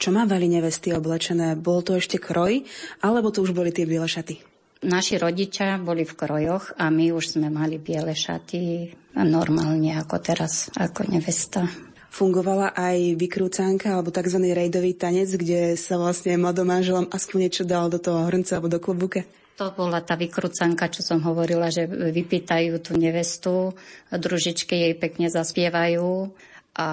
Čo 0.00 0.16
mávali 0.16 0.48
nevesty 0.48 0.96
oblečené? 0.96 1.60
Bol 1.60 1.84
to 1.84 1.92
ešte 1.92 2.16
kroj, 2.16 2.64
alebo 3.04 3.28
to 3.28 3.44
už 3.44 3.52
boli 3.52 3.68
tie 3.68 3.84
biele 3.84 4.08
šaty? 4.08 4.40
Naši 4.80 5.20
rodičia 5.20 5.76
boli 5.76 6.08
v 6.08 6.16
krojoch 6.16 6.72
a 6.80 6.88
my 6.88 7.12
už 7.12 7.36
sme 7.36 7.52
mali 7.52 7.76
biele 7.76 8.16
šaty 8.16 8.88
normálne 9.12 9.92
ako 10.00 10.16
teraz, 10.24 10.72
ako 10.72 11.04
nevesta. 11.04 11.68
Fungovala 12.10 12.72
aj 12.72 13.14
vykrúcanka 13.20 13.92
alebo 13.92 14.08
tzv. 14.08 14.40
rejdový 14.40 14.96
tanec, 14.96 15.30
kde 15.36 15.76
sa 15.76 16.00
vlastne 16.00 16.40
mladomáželom 16.40 17.12
aspoň 17.12 17.38
niečo 17.44 17.64
dal 17.68 17.92
do 17.92 18.00
toho 18.00 18.24
hrnca 18.24 18.56
alebo 18.56 18.72
do 18.72 18.80
klobuke? 18.80 19.28
To 19.60 19.76
bola 19.76 20.00
tá 20.00 20.16
vykrucanka, 20.16 20.88
čo 20.88 21.04
som 21.04 21.20
hovorila, 21.20 21.68
že 21.68 21.84
vypýtajú 21.84 22.80
tú 22.80 22.96
nevestu, 22.96 23.76
družičky 24.08 24.72
jej 24.72 24.94
pekne 24.96 25.28
zaspievajú 25.28 26.32
a 26.80 26.88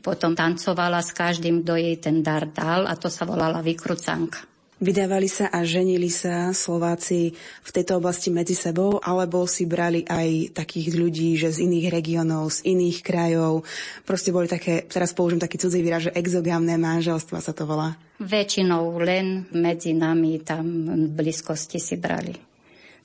potom 0.00 0.32
tancovala 0.32 1.04
s 1.04 1.12
každým, 1.12 1.60
kto 1.60 1.76
jej 1.76 1.96
ten 2.00 2.24
dar 2.24 2.48
dal 2.48 2.88
a 2.88 2.96
to 2.96 3.12
sa 3.12 3.28
volala 3.28 3.60
vykrucanka. 3.60 4.51
Vydávali 4.82 5.30
sa 5.30 5.46
a 5.46 5.62
ženili 5.62 6.10
sa 6.10 6.50
Slováci 6.50 7.30
v 7.38 7.70
tejto 7.70 8.02
oblasti 8.02 8.34
medzi 8.34 8.58
sebou, 8.58 8.98
alebo 8.98 9.46
si 9.46 9.62
brali 9.62 10.02
aj 10.02 10.58
takých 10.58 10.98
ľudí, 10.98 11.38
že 11.38 11.54
z 11.54 11.70
iných 11.70 11.86
regiónov, 11.86 12.50
z 12.50 12.66
iných 12.74 12.98
krajov. 13.06 13.62
Proste 14.02 14.34
boli 14.34 14.50
také, 14.50 14.82
teraz 14.90 15.14
použijem 15.14 15.38
taký 15.38 15.62
cudzí 15.62 15.86
výraz, 15.86 16.10
že 16.10 16.16
exogamné 16.18 16.74
manželstva 16.82 17.38
sa 17.38 17.54
to 17.54 17.62
volá. 17.62 17.94
Väčšinou 18.18 18.98
len 18.98 19.46
medzi 19.54 19.94
nami 19.94 20.42
tam 20.42 20.66
v 21.06 21.14
blízkosti 21.14 21.78
si 21.78 21.94
brali. 21.94 22.34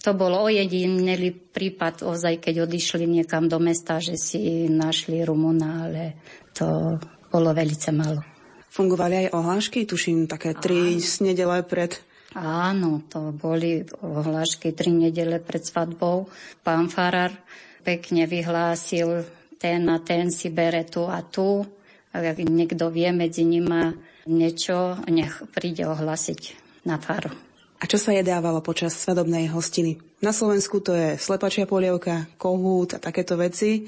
To 0.01 0.17
bol 0.17 0.34
ojedinelý 0.34 1.53
prípad, 1.53 2.01
ozaj, 2.10 2.41
keď 2.41 2.65
odišli 2.65 3.05
niekam 3.05 3.46
do 3.46 3.62
mesta, 3.62 4.01
že 4.01 4.17
si 4.17 4.65
našli 4.65 5.22
Rumuna, 5.22 5.86
ale 5.86 6.25
to 6.57 6.98
bolo 7.29 7.53
veľmi 7.53 7.77
malo. 7.93 8.37
Fungovali 8.67 9.27
aj 9.27 9.33
ohlášky, 9.33 9.88
tuším, 9.88 10.27
také 10.27 10.53
tri 10.53 11.00
snedele 11.00 11.63
pred 11.63 11.97
Áno, 12.38 13.01
to 13.07 13.33
boli 13.33 13.81
ohlášky 14.03 14.75
tri 14.75 14.93
nedele 14.93 15.39
pred 15.41 15.63
svadbou. 15.63 16.30
Pán 16.62 16.91
Farar 16.91 17.34
pekne 17.82 18.27
vyhlásil, 18.27 19.25
ten 19.58 19.88
a 19.89 19.97
ten 20.03 20.30
si 20.30 20.51
bere 20.51 20.84
tu 20.84 21.08
a 21.08 21.23
tu. 21.23 21.65
Ak 22.12 22.38
niekto 22.38 22.91
vie 22.91 23.10
medzi 23.15 23.47
nima 23.47 23.95
niečo, 24.27 24.99
nech 25.08 25.39
príde 25.56 25.88
ohlasiť 25.88 26.41
na 26.84 26.99
faru. 26.99 27.32
A 27.77 27.86
čo 27.86 28.01
sa 28.01 28.10
jedávalo 28.10 28.62
počas 28.65 28.97
svadobnej 28.97 29.53
hostiny? 29.53 30.01
Na 30.17 30.34
Slovensku 30.34 30.82
to 30.82 30.97
je 30.97 31.13
slepačia 31.21 31.69
polievka, 31.69 32.25
kohút 32.41 32.97
a 32.97 32.99
takéto 32.99 33.38
veci. 33.38 33.86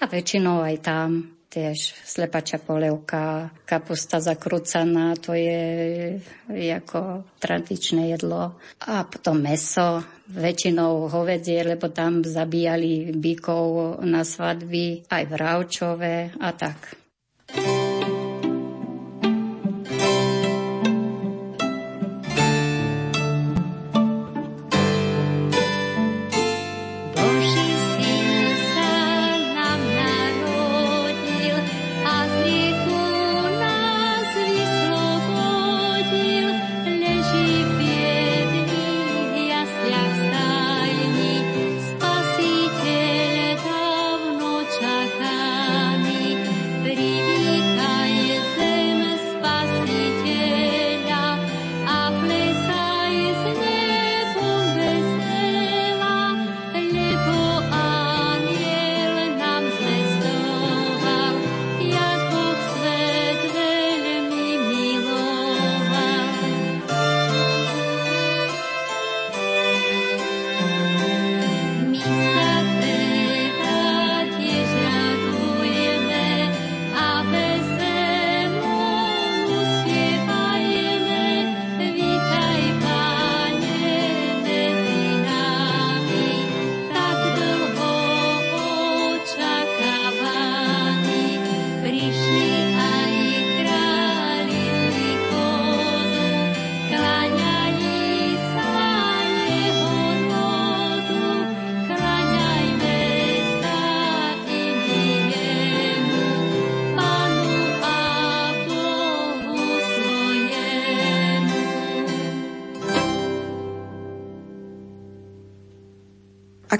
A 0.00 0.08
väčšinou 0.08 0.64
aj 0.64 0.76
tam 0.80 1.35
tiež 1.46 1.94
slepačia 2.04 2.58
polievka, 2.58 3.50
kapusta 3.64 4.18
zakrúcaná, 4.18 5.14
to 5.16 5.32
je 5.32 6.32
ako 6.74 7.24
tradičné 7.38 8.12
jedlo. 8.12 8.58
A 8.86 9.06
potom 9.06 9.40
meso, 9.40 10.02
väčšinou 10.30 11.06
hovedzie, 11.06 11.62
lebo 11.62 11.88
tam 11.94 12.26
zabíjali 12.26 13.14
bykov 13.14 14.02
na 14.02 14.26
svadby, 14.26 15.06
aj 15.06 15.22
vravčové 15.30 16.34
a 16.42 16.50
tak. 16.52 16.98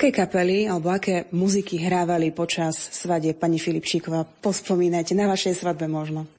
Aké 0.07 0.23
kapely 0.23 0.71
alebo 0.71 0.95
aké 0.95 1.27
muziky 1.35 1.83
hrávali 1.83 2.31
počas 2.31 2.79
svadie 2.79 3.35
pani 3.35 3.59
Filipčíková? 3.59 4.23
Pospomínajte 4.23 5.19
na 5.19 5.27
vašej 5.27 5.59
svadbe 5.59 5.91
možno. 5.91 6.31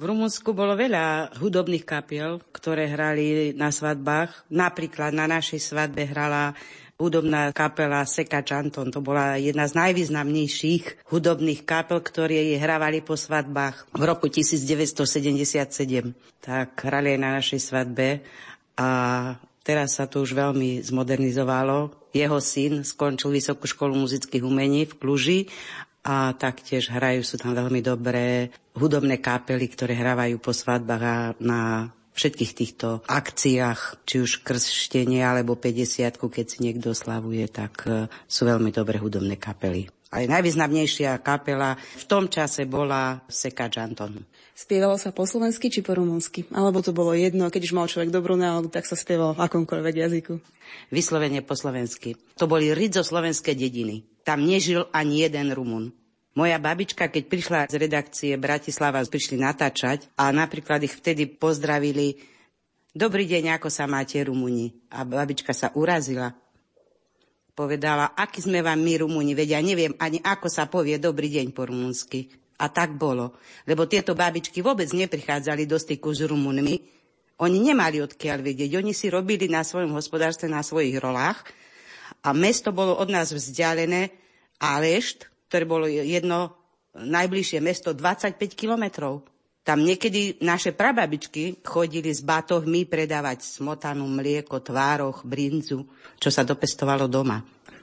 V 0.00 0.08
Rumunsku 0.08 0.56
bolo 0.56 0.72
veľa 0.72 1.36
hudobných 1.36 1.84
kapiel, 1.84 2.40
ktoré 2.56 2.88
hrali 2.88 3.52
na 3.52 3.68
svadbách. 3.68 4.48
Napríklad 4.48 5.12
na 5.12 5.28
našej 5.28 5.60
svadbe 5.60 6.08
hrala 6.08 6.56
hudobná 6.96 7.52
kapela 7.52 8.00
Seka 8.08 8.40
Chanton. 8.40 8.88
To 8.88 9.04
bola 9.04 9.36
jedna 9.36 9.68
z 9.68 9.76
najvýznamnejších 9.76 11.12
hudobných 11.12 11.68
kapel, 11.68 12.00
ktoré 12.00 12.56
hrávali 12.56 13.04
po 13.04 13.20
svadbách 13.20 13.92
v 13.92 14.08
roku 14.08 14.32
1977. 14.32 16.16
Tak 16.40 16.80
hrali 16.80 17.12
aj 17.12 17.20
na 17.20 17.36
našej 17.36 17.60
svadbe 17.60 18.24
a 18.80 18.88
teraz 19.60 20.00
sa 20.00 20.08
to 20.08 20.24
už 20.24 20.32
veľmi 20.32 20.80
zmodernizovalo 20.80 22.01
jeho 22.12 22.38
syn 22.38 22.84
skončil 22.84 23.32
Vysokú 23.32 23.64
školu 23.64 23.96
muzických 23.96 24.44
umení 24.44 24.84
v 24.84 24.96
Kluži 24.96 25.40
a 26.04 26.36
taktiež 26.36 26.92
hrajú 26.92 27.24
sú 27.24 27.40
tam 27.40 27.56
veľmi 27.56 27.80
dobré 27.80 28.52
hudobné 28.76 29.18
kapely, 29.22 29.70
ktoré 29.70 29.96
hrávajú 29.96 30.36
po 30.38 30.52
svadbách 30.52 31.02
a 31.02 31.16
na 31.40 31.60
všetkých 32.12 32.52
týchto 32.52 33.00
akciách, 33.08 34.04
či 34.04 34.20
už 34.20 34.44
krstenie 34.44 35.24
alebo 35.24 35.56
50 35.56 36.20
keď 36.20 36.46
si 36.46 36.58
niekto 36.60 36.92
slavuje, 36.92 37.48
tak 37.48 37.88
e, 37.88 38.12
sú 38.28 38.44
veľmi 38.44 38.68
dobré 38.68 39.00
hudobné 39.00 39.40
kapely. 39.40 39.88
Aj 40.12 40.28
najvýznamnejšia 40.28 41.24
kapela 41.24 41.72
v 41.80 42.04
tom 42.04 42.28
čase 42.28 42.68
bola 42.68 43.24
Seka 43.32 43.72
Janton. 43.72 44.20
Spievalo 44.52 45.00
sa 45.00 45.16
po 45.16 45.24
slovensky 45.24 45.72
či 45.72 45.80
po 45.80 45.96
rumunsky? 45.96 46.44
Alebo 46.52 46.84
to 46.84 46.92
bolo 46.92 47.16
jedno, 47.16 47.48
keď 47.48 47.62
už 47.64 47.76
mal 47.76 47.88
človek 47.88 48.12
dobrú 48.12 48.36
náladu, 48.36 48.68
tak 48.68 48.84
sa 48.84 48.92
spievalo 48.92 49.32
v 49.32 49.44
akomkoľvek 49.48 49.94
jazyku? 49.96 50.34
Vyslovene 50.92 51.40
po 51.40 51.56
slovensky. 51.56 52.20
To 52.36 52.44
boli 52.44 52.68
slovenské 52.92 53.56
dediny. 53.56 54.04
Tam 54.22 54.44
nežil 54.44 54.86
ani 54.92 55.24
jeden 55.24 55.50
Rumun. 55.56 55.90
Moja 56.32 56.56
babička, 56.56 57.12
keď 57.12 57.24
prišla 57.28 57.60
z 57.68 57.76
redakcie 57.76 58.32
Bratislava, 58.40 59.04
prišli 59.04 59.36
natáčať 59.36 60.08
a 60.16 60.32
napríklad 60.32 60.80
ich 60.84 60.96
vtedy 60.96 61.28
pozdravili 61.28 62.20
Dobrý 62.92 63.24
deň, 63.24 63.56
ako 63.56 63.72
sa 63.72 63.88
máte, 63.88 64.20
Rumuni? 64.20 64.68
A 64.92 65.08
babička 65.08 65.56
sa 65.56 65.72
urazila. 65.72 66.36
Povedala, 67.56 68.12
aký 68.12 68.44
sme 68.44 68.60
vám 68.60 68.84
my, 68.84 69.00
Rumuni, 69.00 69.32
vedia, 69.32 69.64
neviem 69.64 69.96
ani 69.96 70.20
ako 70.20 70.52
sa 70.52 70.68
povie 70.68 71.00
dobrý 71.00 71.32
deň 71.32 71.56
po 71.56 71.72
rumunsky. 71.72 72.41
A 72.62 72.70
tak 72.70 72.94
bolo. 72.94 73.34
Lebo 73.66 73.90
tieto 73.90 74.14
babičky 74.14 74.62
vôbec 74.62 74.86
neprichádzali 74.94 75.66
do 75.66 75.74
styku 75.74 76.14
s 76.14 76.22
Rumunmi. 76.22 76.78
Oni 77.42 77.58
nemali 77.58 77.98
odkiaľ 77.98 78.38
vedieť. 78.38 78.78
Oni 78.78 78.94
si 78.94 79.10
robili 79.10 79.50
na 79.50 79.66
svojom 79.66 79.98
hospodárstve, 79.98 80.46
na 80.46 80.62
svojich 80.62 80.94
rolách. 81.02 81.42
A 82.22 82.30
mesto 82.30 82.70
bolo 82.70 82.94
od 82.94 83.10
nás 83.10 83.34
vzdialené 83.34 84.14
Alešt, 84.62 85.26
ktoré 85.50 85.66
bolo 85.66 85.90
jedno 85.90 86.54
najbližšie 86.94 87.58
mesto 87.58 87.90
25 87.90 88.38
kilometrov. 88.54 89.26
Tam 89.62 89.78
niekedy 89.78 90.42
naše 90.42 90.74
prababičky 90.74 91.62
chodili 91.62 92.10
s 92.10 92.22
batohmi 92.22 92.82
predávať 92.82 93.46
smotanu, 93.46 94.10
mlieko, 94.10 94.58
tvároch, 94.58 95.22
brinzu, 95.22 95.86
čo 96.18 96.34
sa 96.34 96.42
dopestovalo 96.42 97.06
doma. 97.06 97.38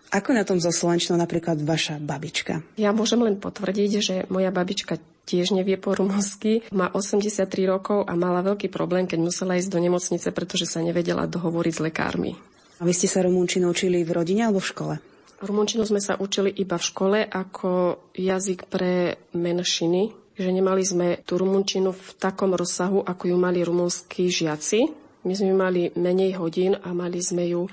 Ako 0.09 0.33
na 0.33 0.41
tom 0.41 0.57
zo 0.57 0.73
Slovenčinou 0.73 1.21
napríklad 1.21 1.61
vaša 1.61 2.01
babička? 2.01 2.65
Ja 2.81 2.89
môžem 2.89 3.21
len 3.21 3.37
potvrdiť, 3.37 3.91
že 4.01 4.15
moja 4.33 4.49
babička 4.49 4.97
tiež 5.29 5.53
nevie 5.53 5.77
po 5.77 5.93
rumunsky. 5.93 6.65
Má 6.73 6.89
83 6.89 7.45
rokov 7.69 8.09
a 8.09 8.17
mala 8.17 8.41
veľký 8.41 8.73
problém, 8.73 9.05
keď 9.05 9.21
musela 9.21 9.53
ísť 9.53 9.69
do 9.69 9.77
nemocnice, 9.77 10.33
pretože 10.33 10.65
sa 10.65 10.81
nevedela 10.81 11.29
dohovoriť 11.29 11.73
s 11.77 11.83
lekármi. 11.85 12.33
A 12.79 12.87
vy 12.87 12.93
ste 12.97 13.05
sa 13.05 13.21
rumúnčinu 13.21 13.69
učili 13.69 14.01
v 14.01 14.09
rodine 14.09 14.49
alebo 14.49 14.57
v 14.57 14.71
škole? 14.73 14.95
Rumunčinu 15.45 15.85
sme 15.85 16.01
sa 16.01 16.17
učili 16.17 16.49
iba 16.57 16.75
v 16.81 16.87
škole 16.89 17.19
ako 17.21 18.01
jazyk 18.17 18.65
pre 18.65 19.21
menšiny, 19.37 20.33
že 20.33 20.49
nemali 20.49 20.81
sme 20.81 21.21
tú 21.21 21.37
rumunčinu 21.37 21.93
v 21.93 22.09
takom 22.17 22.57
rozsahu, 22.57 23.05
ako 23.05 23.23
ju 23.29 23.37
mali 23.37 23.61
rumunskí 23.61 24.25
žiaci. 24.27 24.89
My 25.27 25.33
sme 25.35 25.53
mali 25.53 25.93
menej 25.93 26.39
hodín 26.39 26.73
a 26.79 26.95
mali 26.95 27.19
sme 27.21 27.45
ju 27.45 27.69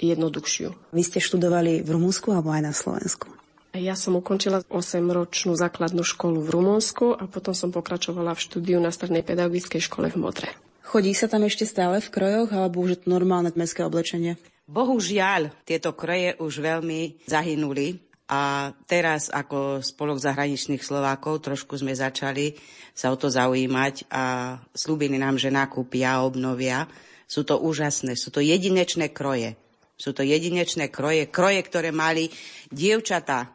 jednoduchšiu. 0.00 0.96
Vy 0.96 1.02
ste 1.04 1.20
študovali 1.20 1.84
v 1.84 1.88
Rumunsku 1.92 2.32
alebo 2.32 2.48
aj 2.48 2.62
na 2.64 2.72
Slovensku? 2.72 3.28
Ja 3.70 3.94
som 3.94 4.18
ukončila 4.18 4.66
8-ročnú 4.66 5.54
základnú 5.54 6.02
školu 6.02 6.42
v 6.42 6.52
Rumunsku 6.58 7.14
a 7.14 7.30
potom 7.30 7.54
som 7.54 7.70
pokračovala 7.70 8.34
v 8.34 8.42
štúdiu 8.42 8.82
na 8.82 8.90
strednej 8.90 9.22
pedagogickej 9.22 9.78
škole 9.86 10.10
v 10.10 10.18
Modre. 10.18 10.50
Chodí 10.82 11.14
sa 11.14 11.30
tam 11.30 11.46
ešte 11.46 11.70
stále 11.70 12.02
v 12.02 12.10
krojoch 12.10 12.50
alebo 12.50 12.82
už 12.82 12.98
je 12.98 12.98
to 13.06 13.14
normálne 13.14 13.54
mestské 13.54 13.86
oblečenie? 13.86 14.34
Bohužiaľ, 14.66 15.54
tieto 15.62 15.94
kroje 15.94 16.34
už 16.42 16.58
veľmi 16.58 17.26
zahynuli 17.30 18.02
a 18.26 18.74
teraz 18.90 19.30
ako 19.30 19.82
spolok 19.82 20.18
zahraničných 20.18 20.82
Slovákov 20.82 21.42
trošku 21.42 21.78
sme 21.78 21.94
začali 21.94 22.58
sa 22.94 23.14
o 23.14 23.16
to 23.18 23.30
zaujímať 23.30 24.10
a 24.10 24.58
slúbili 24.74 25.18
nám, 25.18 25.38
že 25.38 25.54
nakúpia 25.54 26.18
a 26.18 26.26
obnovia. 26.26 26.90
Sú 27.30 27.46
to 27.46 27.62
úžasné, 27.62 28.18
sú 28.18 28.34
to 28.34 28.42
jedinečné 28.42 29.14
kroje. 29.14 29.54
Sú 30.00 30.16
to 30.16 30.24
jedinečné 30.24 30.88
kroje, 30.88 31.28
kroje, 31.28 31.60
ktoré 31.60 31.92
mali 31.92 32.32
dievčata 32.72 33.52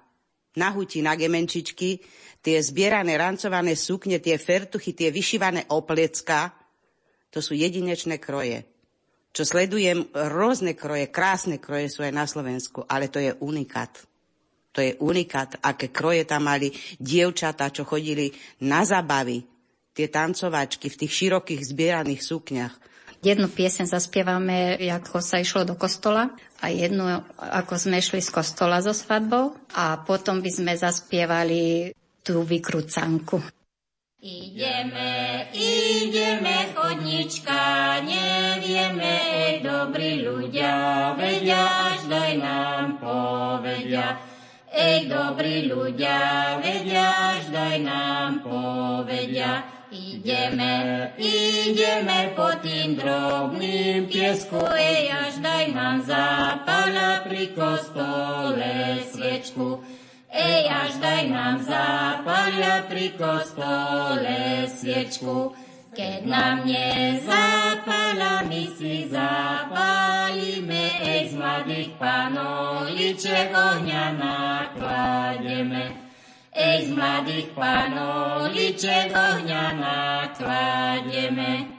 na 0.61 0.69
huti, 0.69 1.01
na 1.01 1.17
gemenčičky, 1.17 1.97
tie 2.45 2.57
zbierané 2.61 3.17
rancované 3.17 3.73
sukne, 3.73 4.21
tie 4.21 4.37
fertuchy, 4.37 4.93
tie 4.93 5.09
vyšívané 5.09 5.73
oplecka, 5.73 6.53
to 7.33 7.41
sú 7.41 7.57
jedinečné 7.57 8.21
kroje 8.21 8.61
čo 9.35 9.43
sledujem, 9.43 10.15
rôzne 10.31 10.79
kroje, 10.79 11.11
krásne 11.11 11.59
kroje 11.59 11.91
sú 11.91 12.07
aj 12.07 12.13
na 12.15 12.23
Slovensku, 12.23 12.87
ale 12.87 13.11
to 13.11 13.19
je 13.19 13.35
unikát. 13.43 13.91
To 14.71 14.79
je 14.79 14.95
unikát, 15.03 15.59
aké 15.59 15.91
kroje 15.91 16.23
tam 16.23 16.47
mali 16.47 16.71
dievčatá, 17.03 17.67
čo 17.67 17.83
chodili 17.83 18.31
na 18.63 18.87
zabavy, 18.87 19.43
tie 19.91 20.07
tancovačky 20.07 20.87
v 20.87 20.99
tých 21.03 21.11
širokých 21.11 21.67
zbieraných 21.67 22.23
sukniach. 22.23 22.75
Jednu 23.23 23.47
piesen 23.47 23.87
zaspievame, 23.87 24.75
ako 24.79 25.23
sa 25.23 25.39
išlo 25.39 25.63
do 25.63 25.75
kostola 25.79 26.33
a 26.59 26.71
jednu, 26.71 27.23
ako 27.37 27.73
sme 27.79 28.03
šli 28.03 28.19
z 28.19 28.31
kostola 28.33 28.81
so 28.83 28.91
svadbou 28.91 29.55
a 29.75 30.01
potom 30.03 30.41
by 30.43 30.51
sme 30.51 30.73
zaspievali 30.75 31.93
tú 32.25 32.41
vykrúcanku. 32.41 33.37
Ideme, 34.25 35.45
ideme 35.53 36.73
chodnička, 36.73 38.01
nevieme, 38.01 39.13
ej, 39.21 39.61
dobrí 39.61 40.25
ľudia, 40.25 41.13
vedia, 41.13 41.93
daj 42.09 42.33
nám 42.41 42.97
povedia. 42.97 44.34
Ej, 44.75 45.07
dobrí 45.07 45.71
ľudia, 45.71 46.59
vedia, 46.59 47.39
daj 47.47 47.79
nám 47.79 48.43
povedia. 48.43 49.63
Ideme, 49.87 51.15
ideme 51.15 52.35
po 52.35 52.51
tým 52.59 52.99
drobným 52.99 54.11
piesku, 54.11 54.59
ej, 54.75 55.07
až 55.15 55.39
daj 55.39 55.71
nám 55.71 56.03
zápala 56.03 57.23
pri 57.23 57.55
kostole 57.55 58.99
sviečku. 59.07 59.79
Ej, 60.27 60.67
až 60.67 60.99
daj 60.99 61.23
nám 61.31 61.63
zápalia 61.63 62.83
pri 62.91 63.15
kostole 63.15 64.67
sviečku. 64.67 65.55
Keď 65.95 66.27
nám 66.27 66.67
nezápala, 66.67 68.43
my 68.43 68.67
si 68.75 69.07
zapálime, 69.07 70.91
ej, 70.99 71.31
z 71.31 71.39
mladých 71.39 71.95
panoliček 71.95 73.55
ohňa 73.55 74.05
naklademe. 74.19 75.95
Ej, 76.51 76.91
z 76.91 76.99
mladých 76.99 77.47
panoliček 77.55 79.07
ohňa 79.15 79.65
naklademe. 79.79 81.71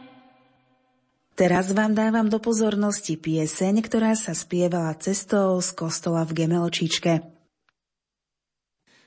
Teraz 1.37 1.77
vám 1.77 1.93
dávam 1.93 2.33
do 2.33 2.41
pozornosti 2.41 3.21
pieseň, 3.21 3.85
ktorá 3.85 4.17
sa 4.17 4.33
spievala 4.33 4.97
cestou 4.97 5.61
z 5.61 5.77
kostola 5.77 6.25
v 6.25 6.41
Gemelčičke. 6.41 7.21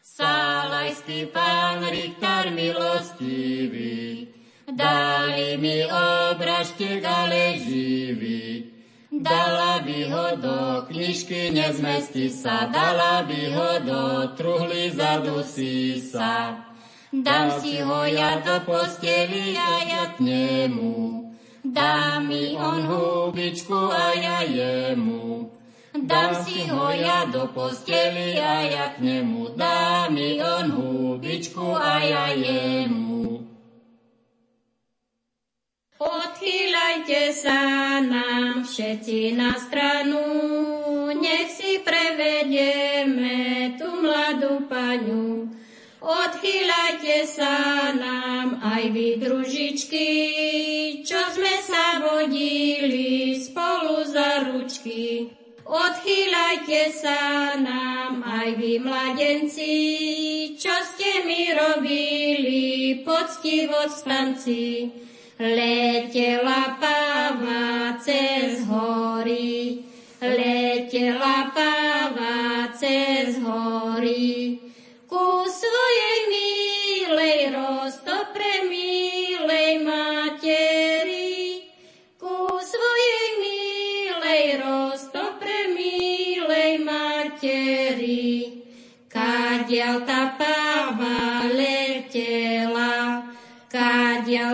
Salajský 0.06 1.34
pán 1.34 1.82
Richter 1.90 2.54
milostivý, 2.54 4.29
dali 4.80 5.58
mi 5.60 5.84
obražtek, 5.84 7.04
ale 7.04 7.60
živý. 7.60 8.72
Dala 9.12 9.84
by 9.84 10.00
ho 10.12 10.26
do 10.38 10.58
knižky, 10.88 11.52
nezmestí 11.52 12.30
sa, 12.32 12.72
dala 12.72 13.28
by 13.28 13.42
ho 13.52 13.70
do 13.84 14.02
truhly, 14.40 14.96
zadusí 14.96 16.00
sa. 16.00 16.64
Dám 17.10 17.58
si 17.60 17.82
ho 17.82 18.06
ja 18.06 18.38
do 18.46 18.62
posteli 18.70 19.58
a 19.58 19.72
ja 19.82 20.04
k 20.14 20.22
nemu, 20.22 21.26
dá 21.66 22.22
mi 22.22 22.54
on 22.54 22.86
hubičku 22.86 23.90
a 23.90 24.14
ja 24.14 24.46
jemu. 24.46 25.50
Dám 26.06 26.46
si 26.46 26.70
ho 26.70 26.94
ja 26.94 27.26
do 27.34 27.50
posteli 27.50 28.38
a 28.38 28.62
ja 28.62 28.86
k 28.94 29.02
nemu 29.02 29.58
dám 29.58 30.14
mi 30.14 30.38
on 30.38 30.70
hubičku 30.70 31.66
a 31.76 31.98
ja 31.98 32.26
jemu. 32.30 33.49
Odchýľajte 36.00 37.36
sa 37.36 38.00
nám 38.00 38.64
všetci 38.64 39.36
na 39.36 39.52
stranu, 39.60 40.24
nech 41.12 41.52
si 41.52 41.84
prevedieme 41.84 43.76
tú 43.76 44.00
mladú 44.00 44.64
paňu. 44.72 45.52
Odchýľajte 46.00 47.18
sa 47.28 47.92
nám 47.92 48.64
aj 48.64 48.84
vy 48.96 49.20
družičky, 49.20 50.08
čo 51.04 51.20
sme 51.36 51.60
sa 51.68 52.00
vodili 52.00 53.36
spolu 53.36 54.00
za 54.08 54.48
ručky. 54.48 55.28
Odchýľajte 55.68 56.96
sa 56.96 57.60
nám 57.60 58.24
aj 58.24 58.56
vy 58.56 58.80
mladenci, 58.80 59.76
čo 60.56 60.72
ste 60.96 61.28
mi 61.28 61.52
robili 61.52 63.04
poctivo 63.04 63.84
stanci. 63.92 65.09
Letela 65.40 66.78
páva 66.82 67.98
cez 68.04 68.68
hory, 68.68 69.86
letela 70.22 71.50
páva 71.56 72.74
cez 72.78 73.38
hory. 73.42 74.69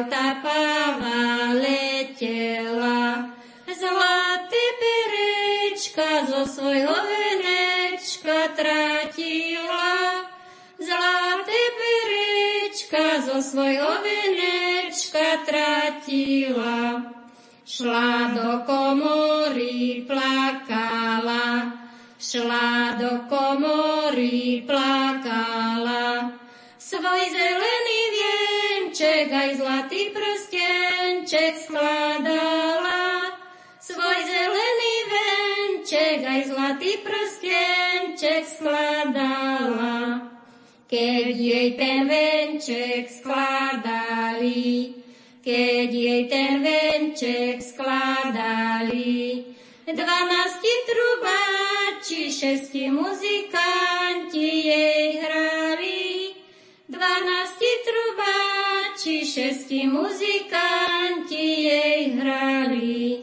Tá 0.04 0.44
páva 0.44 1.56
letela. 1.56 3.32
Zlaté 3.66 4.66
perečka 4.80 6.28
zo 6.28 6.44
svojho 6.44 6.92
venečka 6.92 8.52
trátila, 8.56 10.28
zlaté 10.76 11.62
perečka 11.80 13.24
zo 13.24 13.38
svojho 13.40 13.92
venečka 14.04 15.44
trátila. 15.48 17.12
Šla 17.66 18.36
do 18.38 18.52
komory, 18.70 20.06
plakala, 20.06 21.74
šla 22.22 23.00
do 23.02 23.26
komory, 23.26 24.62
plakala. 24.68 26.30
Svoj 26.78 27.24
zelený 27.34 28.15
vienček 29.16 29.32
aj 29.32 29.52
zlatý 29.56 30.02
prstenček 30.12 31.56
skladala. 31.56 33.32
Svoj 33.80 34.20
zelený 34.28 34.96
vienček 35.08 36.20
aj 36.20 36.42
zlatý 36.52 37.00
prstenček 37.00 38.44
skladala. 38.44 40.20
Keď 40.92 41.32
jej 41.32 41.80
ten 41.80 42.12
venček 42.12 43.08
skladali, 43.08 45.00
keď 45.40 45.90
jej 45.96 46.24
ten 46.28 46.60
venček 46.60 47.64
skladali, 47.64 49.48
dvanácti 49.88 50.74
trubári 50.92 52.04
či 52.04 52.30
šesti 52.30 52.92
muzikanti 52.92 54.50
jej 54.68 55.24
hrali, 55.24 56.36
dvanácti 56.92 57.72
trubáči, 57.82 58.45
šesti 59.06 59.88
muzikanti 59.88 61.46
jej 61.68 62.18
hrali. 62.18 63.22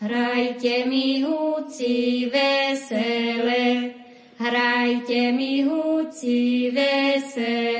Hrajte 0.00 0.84
mi 0.86 1.24
húci 1.24 2.28
vesele, 2.32 3.94
hrajte 4.38 5.32
mi 5.32 5.64
húci 5.64 6.70
vesele. 6.70 7.77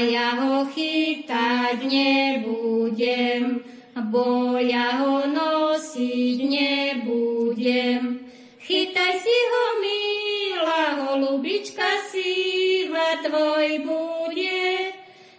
Ja 0.00 0.32
ho 0.40 0.64
chytať 0.64 1.84
nebudem, 1.84 3.60
bo 4.08 4.56
ja 4.56 5.04
ho 5.04 5.28
nosiť 5.28 6.38
nebudem. 6.40 8.24
Chytaj 8.60 9.14
si 9.20 9.38
ho, 9.50 9.64
milá 9.82 10.84
holubička, 11.04 12.06
síva 12.08 13.20
tvoj 13.20 13.84
bude. 13.84 14.94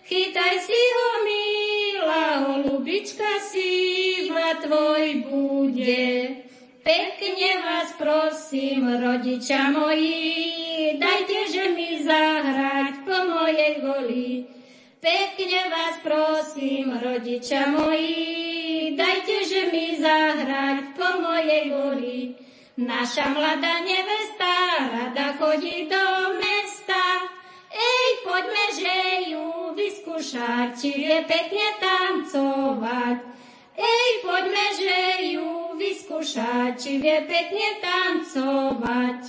Chytaj 0.05 0.55
si 0.61 0.81
ho, 0.93 1.09
milá 1.25 2.27
holubička, 2.45 3.39
síva 3.41 4.59
tvoj 4.61 5.05
bude. 5.25 6.50
Pekne 6.81 7.61
vás 7.61 7.93
prosím, 7.93 8.89
rodiča 8.97 9.69
moji, 9.69 10.97
dajte, 10.97 11.53
že 11.53 11.63
mi 11.77 12.01
zahrať 12.01 13.05
po 13.05 13.17
mojej 13.29 13.85
voli. 13.85 14.49
Pekne 14.97 15.61
vás 15.69 16.01
prosím, 16.01 16.97
rodiča 16.97 17.69
moji, 17.69 18.97
dajte, 18.97 19.37
že 19.45 19.61
mi 19.69 19.93
zahrať 20.01 20.97
po 20.97 21.21
mojej 21.21 21.69
voli. 21.69 22.33
Naša 22.81 23.29
mladá 23.29 23.85
nevesta 23.85 24.53
rada 24.89 25.37
chodí 25.37 25.85
do 25.85 26.05
mesta. 26.41 27.29
Ej, 27.69 28.07
poďme, 28.25 28.65
že 28.73 28.95
ju 29.29 29.45
vyskúšať, 29.77 30.81
či 30.81 30.89
vie 30.97 31.17
pekne 31.29 31.67
tancovať. 31.77 33.40
Ej, 33.77 34.09
poďme, 34.25 34.65
že 34.75 34.97
ju 35.35 35.49
vyskúšať, 35.79 36.71
či 36.75 36.91
vie 36.99 37.17
pekne 37.27 37.67
tancovať. 37.79 39.19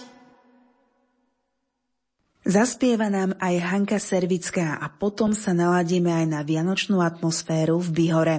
Zaspieva 2.42 3.06
nám 3.06 3.38
aj 3.38 3.54
Hanka 3.62 4.02
Servická 4.02 4.82
a 4.82 4.90
potom 4.90 5.30
sa 5.30 5.54
naladíme 5.54 6.10
aj 6.10 6.26
na 6.26 6.40
vianočnú 6.42 6.98
atmosféru 6.98 7.78
v 7.78 7.88
Bihore. 7.94 8.38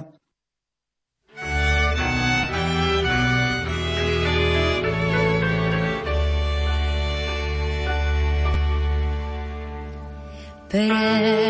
Presne 10.74 11.43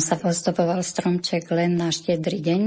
Tam 0.00 0.16
sa 0.16 0.32
ozdoboval 0.32 0.80
stromček 0.80 1.52
len 1.52 1.76
na 1.76 1.92
štedrý 1.92 2.40
deň. 2.40 2.60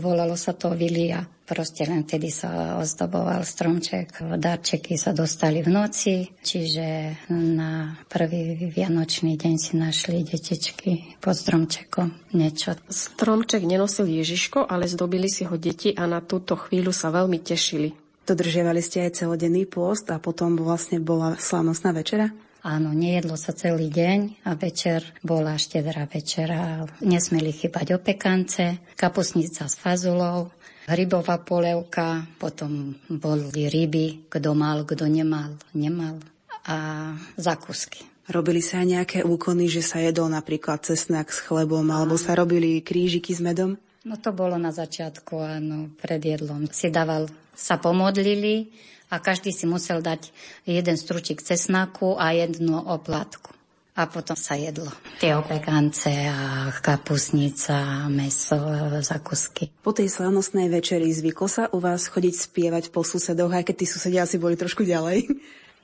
Volalo 0.00 0.40
sa 0.40 0.56
to 0.56 0.72
Vilia. 0.72 1.20
Proste 1.44 1.84
len 1.84 2.00
vtedy 2.00 2.32
sa 2.32 2.80
ozdoboval 2.80 3.44
stromček. 3.44 4.16
Darčeky 4.16 4.96
sa 4.96 5.12
dostali 5.12 5.60
v 5.60 5.68
noci, 5.68 6.32
čiže 6.40 7.12
na 7.28 7.92
prvý 8.08 8.72
vianočný 8.72 9.36
deň 9.36 9.54
si 9.60 9.76
našli 9.76 10.24
detičky 10.24 11.20
pod 11.20 11.36
stromčekom 11.36 12.32
niečo. 12.32 12.80
Stromček 12.88 13.68
nenosil 13.68 14.08
Ježiško, 14.08 14.64
ale 14.64 14.88
zdobili 14.88 15.28
si 15.28 15.44
ho 15.44 15.60
deti 15.60 15.92
a 15.92 16.08
na 16.08 16.24
túto 16.24 16.56
chvíľu 16.56 16.96
sa 16.96 17.12
veľmi 17.12 17.36
tešili. 17.36 17.92
Dodržiavali 18.24 18.80
ste 18.80 19.04
aj 19.04 19.20
celodenný 19.20 19.68
pôst 19.68 20.08
a 20.08 20.16
potom 20.16 20.56
vlastne 20.56 21.04
bola 21.04 21.36
slávnostná 21.36 21.92
večera? 21.92 22.32
Áno, 22.66 22.90
nejedlo 22.90 23.38
sa 23.38 23.54
celý 23.54 23.86
deň 23.86 24.42
a 24.42 24.58
večer 24.58 25.06
bola 25.22 25.54
štedrá 25.54 26.10
večera. 26.10 26.82
Nesmeli 26.98 27.54
chýbať 27.54 27.94
opekance, 27.94 28.82
kapusnica 28.98 29.70
s 29.70 29.78
fazulou, 29.78 30.50
rybová 30.90 31.38
polevka, 31.38 32.26
potom 32.40 32.98
boli 33.06 33.70
ryby, 33.70 34.26
kto 34.26 34.58
mal, 34.58 34.82
kto 34.82 35.06
nemal, 35.06 35.54
nemal 35.70 36.18
a 36.66 37.12
zakusky. 37.38 38.04
Robili 38.28 38.60
sa 38.60 38.84
aj 38.84 38.86
nejaké 38.92 39.18
úkony, 39.24 39.72
že 39.72 39.80
sa 39.80 40.04
jedol 40.04 40.28
napríklad 40.28 40.84
cesnak 40.84 41.32
s 41.32 41.40
chlebom, 41.40 41.88
alebo 41.88 42.20
sa 42.20 42.36
robili 42.36 42.84
krížiky 42.84 43.32
s 43.32 43.40
medom? 43.40 43.80
No 44.04 44.20
to 44.20 44.36
bolo 44.36 44.60
na 44.60 44.68
začiatku, 44.68 45.32
áno, 45.40 45.92
pred 45.96 46.20
jedlom. 46.20 46.68
Si 46.68 46.92
dával, 46.92 47.32
sa 47.56 47.80
pomodlili, 47.80 48.68
a 49.08 49.14
každý 49.18 49.50
si 49.52 49.64
musel 49.64 50.04
dať 50.04 50.32
jeden 50.68 50.96
stručík 50.96 51.40
cesnaku 51.40 52.16
a 52.20 52.36
jednu 52.36 52.76
oplatku. 52.76 53.56
A 53.98 54.06
potom 54.06 54.38
sa 54.38 54.54
jedlo. 54.54 54.86
Tie 55.18 55.34
opekance 55.34 56.06
a 56.06 56.70
kapusnica, 56.78 58.06
meso, 58.06 58.54
zakusky. 59.02 59.74
Po 59.82 59.90
tej 59.90 60.06
slavnostnej 60.06 60.70
večeri 60.70 61.10
zvyklo 61.10 61.50
sa 61.50 61.66
u 61.74 61.82
vás 61.82 62.06
chodiť 62.06 62.34
spievať 62.38 62.84
po 62.94 63.02
susedoch, 63.02 63.50
aj 63.50 63.66
keď 63.66 63.74
tí 63.82 63.86
susedia 63.90 64.22
asi 64.22 64.38
boli 64.38 64.54
trošku 64.54 64.86
ďalej? 64.86 65.26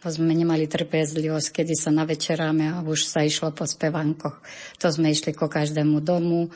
To 0.05 0.13
sme 0.13 0.37
nemali 0.37 0.69
trpezlivosť, 0.69 1.49
kedy 1.49 1.73
sa 1.73 1.89
navečeráme 1.89 2.77
a 2.77 2.85
už 2.85 3.09
sa 3.09 3.25
išlo 3.25 3.57
po 3.57 3.65
spevankoch. 3.65 4.37
To 4.85 4.93
sme 4.93 5.09
išli 5.09 5.33
ko 5.33 5.49
každému 5.49 6.05
domu, 6.05 6.53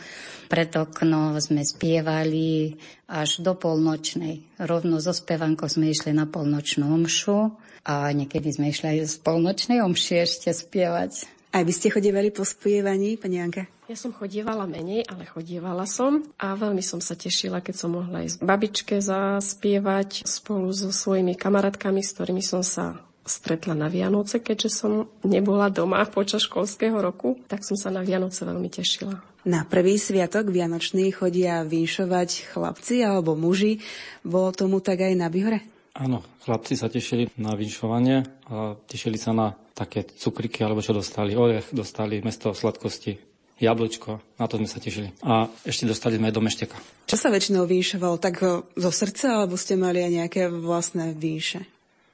pred 0.52 0.68
okno 0.68 1.32
sme 1.40 1.64
spievali 1.64 2.76
až 3.08 3.40
do 3.40 3.56
polnočnej. 3.56 4.44
Rovno 4.60 5.00
zo 5.00 5.16
spevankou 5.16 5.64
sme 5.64 5.88
išli 5.88 6.12
na 6.12 6.28
polnočnú 6.28 6.92
omšu 6.92 7.56
a 7.88 8.12
niekedy 8.12 8.52
sme 8.52 8.68
išli 8.68 9.00
aj 9.00 9.16
z 9.16 9.16
polnočnej 9.24 9.80
omši 9.80 10.28
ešte 10.28 10.52
spievať. 10.52 11.24
Aj 11.48 11.64
vy 11.64 11.72
ste 11.72 11.88
chodievali 11.88 12.28
po 12.28 12.44
spievaní, 12.44 13.16
pani 13.16 13.40
Anka? 13.40 13.64
Ja 13.88 13.96
som 13.96 14.12
chodievala 14.12 14.68
menej, 14.68 15.08
ale 15.08 15.24
chodievala 15.24 15.88
som 15.88 16.20
a 16.36 16.52
veľmi 16.52 16.84
som 16.84 17.00
sa 17.00 17.16
tešila, 17.16 17.64
keď 17.64 17.74
som 17.80 17.96
mohla 17.96 18.28
ísť 18.28 18.44
babičke 18.44 19.00
zaspievať 19.00 20.28
spolu 20.28 20.68
so 20.76 20.92
svojimi 20.92 21.32
kamarátkami, 21.32 22.04
s 22.04 22.12
ktorými 22.12 22.44
som 22.44 22.60
sa 22.60 23.07
stretla 23.28 23.76
na 23.76 23.92
Vianoce, 23.92 24.40
keďže 24.40 24.68
som 24.72 24.92
nebola 25.22 25.68
doma 25.68 26.02
počas 26.08 26.42
školského 26.48 26.96
roku, 26.98 27.36
tak 27.46 27.62
som 27.62 27.76
sa 27.76 27.92
na 27.92 28.00
Vianoce 28.02 28.42
veľmi 28.42 28.66
tešila. 28.72 29.20
Na 29.46 29.62
prvý 29.68 30.00
sviatok 30.00 30.50
Vianočný 30.50 31.14
chodia 31.14 31.62
vinšovať 31.62 32.52
chlapci 32.52 33.04
alebo 33.06 33.38
muži. 33.38 33.78
Bolo 34.26 34.50
tomu 34.50 34.82
tak 34.82 35.04
aj 35.04 35.14
na 35.14 35.30
Bihore? 35.30 35.62
Áno, 35.94 36.22
chlapci 36.46 36.74
sa 36.78 36.90
tešili 36.90 37.30
na 37.38 37.54
vinšovanie 37.58 38.26
a 38.50 38.78
tešili 38.86 39.18
sa 39.18 39.34
na 39.34 39.54
také 39.74 40.02
cukriky, 40.06 40.62
alebo 40.62 40.82
čo 40.82 40.94
dostali. 40.94 41.38
Orech 41.38 41.70
dostali 41.70 42.22
mesto 42.22 42.50
sladkosti, 42.54 43.18
jablčko, 43.58 44.38
na 44.38 44.46
to 44.46 44.58
sme 44.58 44.68
sa 44.70 44.78
tešili. 44.78 45.10
A 45.22 45.50
ešte 45.66 45.86
dostali 45.86 46.18
sme 46.18 46.30
aj 46.30 46.34
do 46.34 46.42
mešteka. 46.42 46.76
Čo 47.06 47.16
sa 47.18 47.30
väčšinou 47.30 47.66
vinšovalo? 47.66 48.18
Tak 48.18 48.34
zo 48.74 48.90
srdca, 48.94 49.42
alebo 49.42 49.58
ste 49.58 49.74
mali 49.74 50.02
aj 50.02 50.12
nejaké 50.22 50.42
vlastné 50.50 51.14
vinše? 51.18 51.66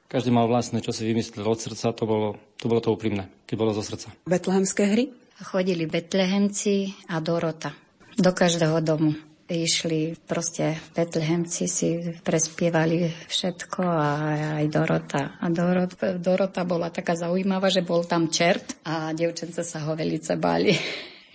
Každý 0.05 0.29
mal 0.29 0.45
vlastné, 0.45 0.85
čo 0.85 0.93
si 0.93 1.01
vymyslel 1.01 1.45
od 1.45 1.57
srdca, 1.57 1.89
to 1.91 2.05
bolo 2.05 2.37
to, 2.61 2.69
bolo 2.69 2.81
to 2.81 2.93
úprimné, 2.93 3.25
keď 3.49 3.55
bolo 3.57 3.71
zo 3.73 3.81
srdca. 3.81 4.13
Betlehemské 4.29 4.83
hry? 4.85 5.09
Chodili 5.35 5.89
Betlehemci 5.89 6.93
a 7.11 7.19
Dorota 7.19 7.75
do 8.15 8.31
každého 8.31 8.79
domu. 8.79 9.11
Išli 9.45 10.17
proste 10.25 10.73
Betlehemci 10.97 11.69
si 11.69 12.01
prespievali 12.25 13.29
všetko 13.29 13.81
a 13.85 14.09
aj 14.57 14.65
Dorota. 14.73 15.37
A 15.37 15.45
Dorota, 15.53 16.17
Dorota 16.17 16.61
bola 16.65 16.89
taká 16.89 17.13
zaujímavá, 17.13 17.69
že 17.69 17.85
bol 17.85 18.01
tam 18.09 18.33
čert 18.33 18.81
a 18.81 19.13
devčence 19.13 19.61
sa 19.61 19.85
ho 19.85 19.93
velice 19.93 20.33
báli. 20.33 20.73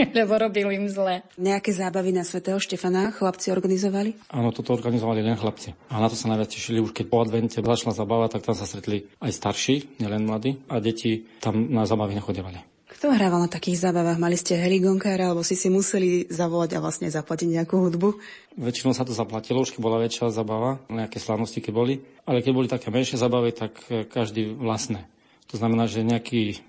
lebo 0.18 0.32
robil 0.36 0.68
im 0.72 0.86
zle. 0.88 1.22
Nejaké 1.36 1.70
zábavy 1.74 2.14
na 2.14 2.24
svätého 2.24 2.57
Štefana 2.57 3.12
chlapci 3.12 3.53
organizovali? 3.53 4.16
Áno, 4.32 4.51
toto 4.55 4.72
organizovali 4.72 5.20
len 5.20 5.36
chlapci. 5.36 5.76
A 5.92 6.01
na 6.01 6.09
to 6.09 6.16
sa 6.16 6.32
najviac 6.32 6.51
tešili 6.51 6.80
už 6.80 6.96
keď 6.96 7.07
po 7.09 7.20
advente 7.22 7.59
začala 7.61 7.94
zabava, 7.94 8.26
tak 8.26 8.42
tam 8.42 8.57
sa 8.57 8.66
stretli 8.66 9.07
aj 9.20 9.30
starší, 9.30 9.74
nielen 10.03 10.26
mladí, 10.26 10.59
a 10.66 10.82
deti 10.82 11.28
tam 11.38 11.70
na 11.70 11.86
zábavy 11.86 12.18
nechodevali. 12.18 12.70
Kto 12.90 13.16
hrával 13.16 13.46
na 13.46 13.51
takých 13.51 13.86
zábavách? 13.86 14.18
Mali 14.18 14.36
ste 14.36 14.59
heligonkára, 14.59 15.30
alebo 15.30 15.46
si 15.46 15.55
si 15.55 15.70
museli 15.70 16.26
zavolať 16.26 16.76
a 16.76 16.82
vlastne 16.82 17.09
zaplatiť 17.09 17.48
nejakú 17.48 17.78
hudbu? 17.78 18.18
Väčšinou 18.61 18.92
sa 18.92 19.07
to 19.07 19.14
zaplatilo, 19.14 19.62
už 19.62 19.72
keď 19.72 19.80
bola 19.80 20.03
väčšia 20.03 20.28
zabava, 20.34 20.82
nejaké 20.90 21.16
slávnosti 21.16 21.62
keď 21.62 21.72
boli. 21.72 21.94
Ale 22.26 22.42
keď 22.42 22.53
boli 22.53 22.68
také 22.68 22.92
menšie 22.92 23.16
zábavy, 23.16 23.57
tak 23.57 23.78
každý 24.11 24.53
vlastné. 24.53 25.07
To 25.48 25.57
znamená, 25.57 25.86
že 25.86 26.05
nejaký 26.05 26.61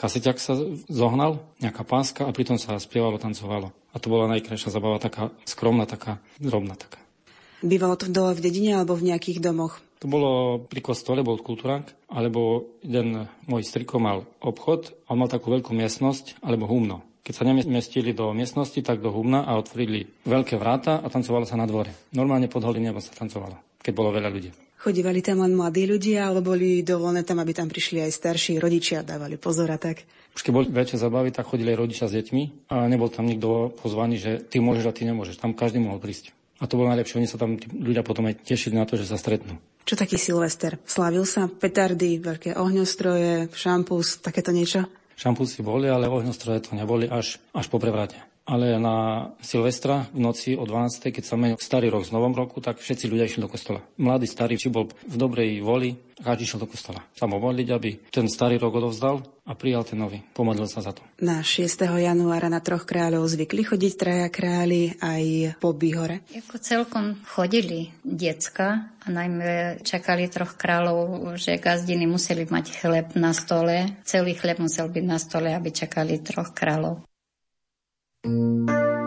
kaseťak 0.00 0.40
sa 0.40 0.56
zohnal, 0.88 1.44
nejaká 1.60 1.84
páska 1.84 2.24
a 2.24 2.32
pritom 2.32 2.56
sa 2.56 2.80
spievalo, 2.80 3.20
tancovalo. 3.20 3.76
A 3.92 4.00
to 4.00 4.08
bola 4.08 4.32
najkrajšia 4.32 4.72
zabava, 4.72 4.96
taká 4.96 5.28
skromná, 5.44 5.84
taká 5.84 6.16
drobná. 6.40 6.80
Taká. 6.80 6.96
Bývalo 7.60 8.00
to 8.00 8.08
dole 8.08 8.32
v 8.32 8.40
dedine 8.40 8.80
alebo 8.80 8.96
v 8.96 9.12
nejakých 9.12 9.44
domoch? 9.44 9.84
To 10.00 10.08
bolo 10.08 10.64
pri 10.64 10.80
kostole, 10.80 11.20
bol 11.20 11.36
kultúrák, 11.36 12.08
alebo 12.08 12.72
jeden 12.80 13.28
môj 13.44 13.68
striko 13.68 14.00
mal 14.00 14.24
obchod 14.40 14.96
a 15.04 15.12
mal 15.12 15.28
takú 15.28 15.52
veľkú 15.52 15.76
miestnosť, 15.76 16.40
alebo 16.40 16.64
humno. 16.64 17.04
Keď 17.20 17.34
sa 17.36 17.44
nemestili 17.44 18.16
do 18.16 18.32
miestnosti, 18.32 18.80
tak 18.80 19.04
do 19.04 19.12
humna 19.12 19.44
a 19.44 19.60
otvorili 19.60 20.08
veľké 20.24 20.56
vráta 20.56 21.04
a 21.04 21.06
tancovalo 21.12 21.44
sa 21.44 21.60
na 21.60 21.68
dvore. 21.68 21.92
Normálne 22.16 22.48
pod 22.48 22.64
holým 22.64 22.88
nebom 22.88 23.04
sa 23.04 23.12
tancovalo, 23.12 23.60
keď 23.84 23.92
bolo 23.92 24.08
veľa 24.16 24.32
ľudí. 24.32 24.69
Chodívali 24.80 25.20
tam 25.20 25.44
len 25.44 25.52
mladí 25.52 25.84
ľudia, 25.84 26.32
alebo 26.32 26.56
boli 26.56 26.80
dovolené 26.80 27.20
tam, 27.20 27.36
aby 27.36 27.52
tam 27.52 27.68
prišli 27.68 28.00
aj 28.00 28.16
starší 28.16 28.56
rodičia, 28.56 29.04
dávali 29.04 29.36
pozor 29.36 29.68
a 29.68 29.76
tak? 29.76 30.08
Už 30.32 30.40
keď 30.40 30.52
boli 30.56 30.72
väčšie 30.72 31.04
zabavy, 31.04 31.28
tak 31.36 31.52
chodili 31.52 31.76
aj 31.76 31.84
rodičia 31.84 32.08
s 32.08 32.16
deťmi 32.16 32.72
a 32.72 32.88
nebol 32.88 33.12
tam 33.12 33.28
nikto 33.28 33.76
pozvaný, 33.76 34.16
že 34.16 34.40
ty 34.40 34.56
môžeš 34.56 34.88
a 34.88 34.96
ty 34.96 35.04
nemôžeš. 35.04 35.36
Tam 35.36 35.52
každý 35.52 35.84
mohol 35.84 36.00
prísť. 36.00 36.32
A 36.60 36.64
to 36.64 36.80
bolo 36.80 36.88
najlepšie, 36.96 37.20
oni 37.20 37.28
sa 37.28 37.36
tam 37.36 37.60
ľudia 37.60 38.00
potom 38.00 38.24
aj 38.32 38.40
tešili 38.40 38.72
na 38.72 38.88
to, 38.88 38.96
že 38.96 39.04
sa 39.04 39.20
stretnú. 39.20 39.60
Čo 39.84 40.00
taký 40.00 40.16
Silvester? 40.16 40.80
Slavil 40.88 41.28
sa 41.28 41.44
petardy, 41.44 42.16
veľké 42.16 42.56
ohňostroje, 42.56 43.52
šampus, 43.52 44.24
takéto 44.24 44.48
niečo? 44.48 44.88
Šampusy 45.12 45.60
boli, 45.60 45.92
ale 45.92 46.08
ohňostroje 46.08 46.64
to 46.64 46.72
neboli 46.72 47.04
až, 47.04 47.36
až 47.52 47.68
po 47.68 47.76
prevrate 47.76 48.29
ale 48.50 48.82
na 48.82 49.30
Silvestra 49.38 50.10
v 50.10 50.18
noci 50.18 50.58
o 50.58 50.66
12. 50.66 51.14
keď 51.14 51.22
sa 51.22 51.38
menil 51.38 51.54
starý 51.62 51.86
rok 51.86 52.02
s 52.02 52.10
novom 52.10 52.34
roku, 52.34 52.58
tak 52.58 52.82
všetci 52.82 53.06
ľudia 53.06 53.30
išli 53.30 53.46
do 53.46 53.46
kostola. 53.46 53.78
Mladý, 53.94 54.26
starý, 54.26 54.58
či 54.58 54.74
bol 54.74 54.90
v 54.90 55.14
dobrej 55.14 55.62
voli, 55.62 55.94
každý 56.18 56.50
išiel 56.50 56.66
do 56.66 56.68
kostola. 56.68 57.06
Sa 57.14 57.30
modliť, 57.30 57.68
aby 57.70 57.90
ten 58.10 58.26
starý 58.26 58.58
rok 58.58 58.74
odovzdal 58.74 59.22
a 59.46 59.54
prijal 59.54 59.86
ten 59.86 60.02
nový. 60.02 60.20
Pomodlil 60.34 60.66
sa 60.66 60.82
za 60.82 60.90
to. 60.90 61.00
Na 61.22 61.46
6. 61.46 61.64
januára 61.86 62.50
na 62.50 62.58
troch 62.58 62.82
kráľov 62.82 63.30
zvykli 63.30 63.62
chodiť 63.62 63.92
traja 63.94 64.28
králi 64.28 64.98
aj 64.98 65.56
po 65.62 65.70
Bihore? 65.70 66.26
Ako 66.34 66.58
celkom 66.58 67.22
chodili 67.24 67.94
decka 68.02 68.90
a 69.00 69.06
najmä 69.08 69.80
čakali 69.86 70.26
troch 70.26 70.58
kráľov, 70.58 71.38
že 71.38 71.56
gazdiny 71.56 72.04
museli 72.04 72.44
mať 72.50 72.66
chleb 72.74 73.06
na 73.14 73.30
stole. 73.30 73.96
Celý 74.02 74.34
chleb 74.34 74.58
musel 74.58 74.90
byť 74.90 75.04
na 75.06 75.18
stole, 75.22 75.54
aby 75.54 75.70
čakali 75.72 76.18
troch 76.20 76.52
kráľov. 76.52 77.09
thank 78.24 78.70
you 78.70 78.99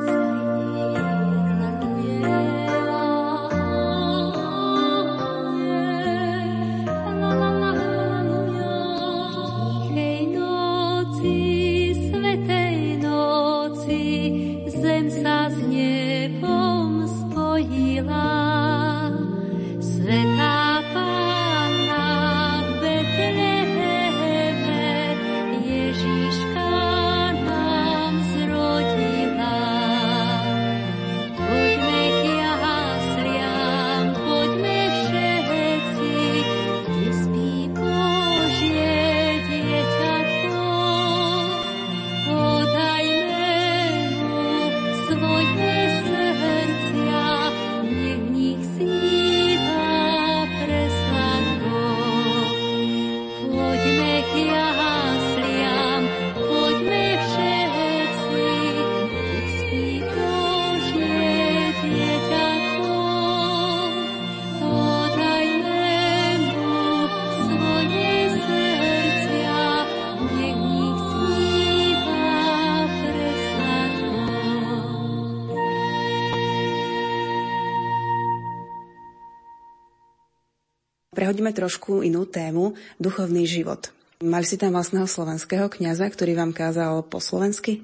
Prehodíme 81.24 81.56
trošku 81.56 82.04
inú 82.04 82.28
tému, 82.28 82.76
duchovný 83.00 83.48
život. 83.48 83.96
Mali 84.20 84.44
si 84.44 84.60
tam 84.60 84.76
vlastného 84.76 85.08
slovenského 85.08 85.72
kňaza, 85.72 86.04
ktorý 86.12 86.36
vám 86.36 86.52
kázal 86.52 87.00
po 87.08 87.24
slovensky? 87.24 87.80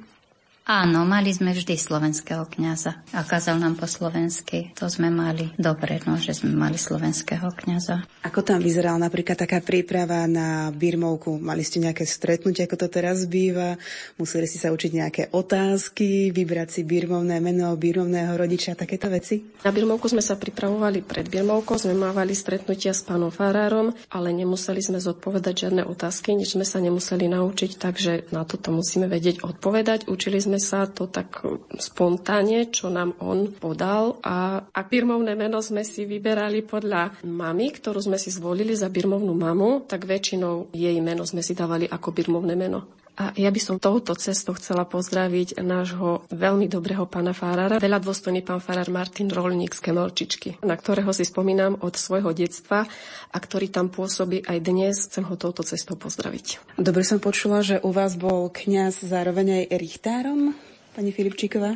Áno, 0.69 1.01
mali 1.01 1.33
sme 1.33 1.49
vždy 1.49 1.81
slovenského 1.81 2.45
kňaza 2.45 3.01
a 3.17 3.25
kázal 3.25 3.57
nám 3.57 3.73
po 3.73 3.89
slovensky. 3.89 4.69
To 4.77 4.85
sme 4.85 5.09
mali 5.09 5.49
dobre, 5.57 5.97
no, 6.05 6.13
že 6.21 6.37
sme 6.37 6.53
mali 6.53 6.77
slovenského 6.77 7.49
kňaza. 7.49 8.05
Ako 8.21 8.45
tam 8.45 8.61
vyzerala 8.61 9.01
napríklad 9.01 9.33
taká 9.33 9.65
príprava 9.65 10.29
na 10.29 10.69
birmovku? 10.69 11.41
Mali 11.41 11.65
ste 11.65 11.81
nejaké 11.81 12.05
stretnutie, 12.05 12.69
ako 12.69 12.85
to 12.85 12.87
teraz 13.01 13.25
býva? 13.25 13.81
Museli 14.21 14.45
ste 14.45 14.61
sa 14.61 14.69
učiť 14.69 14.91
nejaké 14.93 15.23
otázky, 15.33 16.29
vybrať 16.29 16.69
si 16.69 16.81
birmovné 16.85 17.41
meno 17.41 17.73
birmovného 17.73 18.37
rodiča, 18.37 18.77
takéto 18.77 19.09
veci? 19.09 19.41
Na 19.65 19.73
birmovku 19.73 20.05
sme 20.05 20.21
sa 20.21 20.37
pripravovali 20.37 21.01
pred 21.01 21.33
birmovkou, 21.33 21.81
sme 21.81 21.97
mávali 21.97 22.37
stretnutia 22.37 22.93
s 22.93 23.01
pánom 23.01 23.33
farárom, 23.33 23.89
ale 24.13 24.37
nemuseli 24.37 24.85
sme 24.85 25.01
zodpovedať 25.01 25.65
žiadne 25.65 25.81
otázky, 25.81 26.37
nič 26.37 26.53
sme 26.53 26.61
sa 26.61 26.77
nemuseli 26.77 27.25
naučiť, 27.25 27.81
takže 27.81 28.29
na 28.29 28.45
toto 28.45 28.69
musíme 28.69 29.09
vedieť 29.09 29.41
odpovedať. 29.41 30.05
Učili 30.05 30.37
sme 30.37 30.58
sa 30.59 30.85
to 30.85 31.07
tak 31.07 31.41
spontánne, 31.79 32.69
čo 32.69 32.91
nám 32.91 33.15
on 33.23 33.55
podal 33.55 34.19
a 34.21 34.61
ak 34.61 34.85
birmovné 34.91 35.33
meno 35.33 35.63
sme 35.63 35.87
si 35.87 36.03
vyberali 36.05 36.61
podľa 36.67 37.23
mamy, 37.25 37.71
ktorú 37.73 37.99
sme 38.03 38.19
si 38.19 38.29
zvolili 38.29 38.75
za 38.75 38.91
birmovnú 38.91 39.33
mamu, 39.33 39.87
tak 39.87 40.05
väčšinou 40.05 40.75
jej 40.75 40.99
meno 40.99 41.23
sme 41.23 41.39
si 41.39 41.55
dávali 41.55 41.87
ako 41.87 42.11
birmovné 42.11 42.53
meno. 42.59 42.98
A 43.19 43.35
ja 43.35 43.51
by 43.51 43.59
som 43.59 43.83
touto 43.83 44.15
cestou 44.15 44.55
chcela 44.55 44.87
pozdraviť 44.87 45.59
nášho 45.59 46.23
veľmi 46.31 46.71
dobrého 46.71 47.03
pána 47.03 47.35
Farára, 47.35 47.75
veľa 47.75 47.99
dôstojný 47.99 48.47
pán 48.47 48.63
Farár 48.63 48.87
Martin 48.87 49.27
Rolník 49.27 49.75
z 49.75 49.91
Kemelčičky, 49.91 50.49
na 50.63 50.79
ktorého 50.79 51.11
si 51.11 51.27
spomínam 51.27 51.75
od 51.83 51.99
svojho 51.99 52.31
detstva 52.31 52.87
a 53.27 53.37
ktorý 53.37 53.67
tam 53.67 53.91
pôsobí 53.91 54.47
aj 54.47 54.57
dnes. 54.63 55.11
Chcem 55.11 55.27
ho 55.27 55.35
touto 55.35 55.67
cestou 55.67 55.99
pozdraviť. 55.99 56.79
Dobre 56.79 57.03
som 57.03 57.19
počula, 57.19 57.59
že 57.59 57.83
u 57.83 57.91
vás 57.91 58.15
bol 58.15 58.47
kňaz 58.47 59.03
zároveň 59.03 59.67
aj 59.67 59.75
richtárom, 59.75 60.55
pani 60.95 61.11
Filipčíková? 61.11 61.75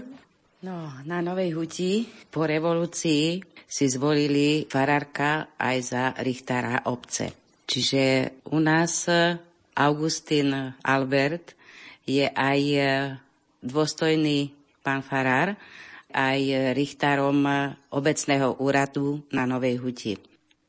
No, 0.64 0.96
na 1.04 1.20
Novej 1.20 1.60
Huti 1.60 2.08
po 2.32 2.48
revolúcii 2.48 3.44
si 3.68 3.86
zvolili 3.92 4.64
farárka 4.72 5.60
aj 5.60 5.78
za 5.84 6.04
richtára 6.24 6.88
obce. 6.88 7.36
Čiže 7.68 8.32
u 8.48 8.64
nás 8.64 9.12
Augustín 9.74 10.74
Albert 10.82 11.58
je 12.06 12.30
aj 12.30 12.62
e, 12.74 12.82
dôstojný 13.62 14.54
pán 14.84 15.02
farár, 15.02 15.56
aj 16.14 16.74
richtárom 16.78 17.42
obecného 17.90 18.62
úradu 18.62 19.26
na 19.34 19.50
Novej 19.50 19.82
Huti. 19.82 20.14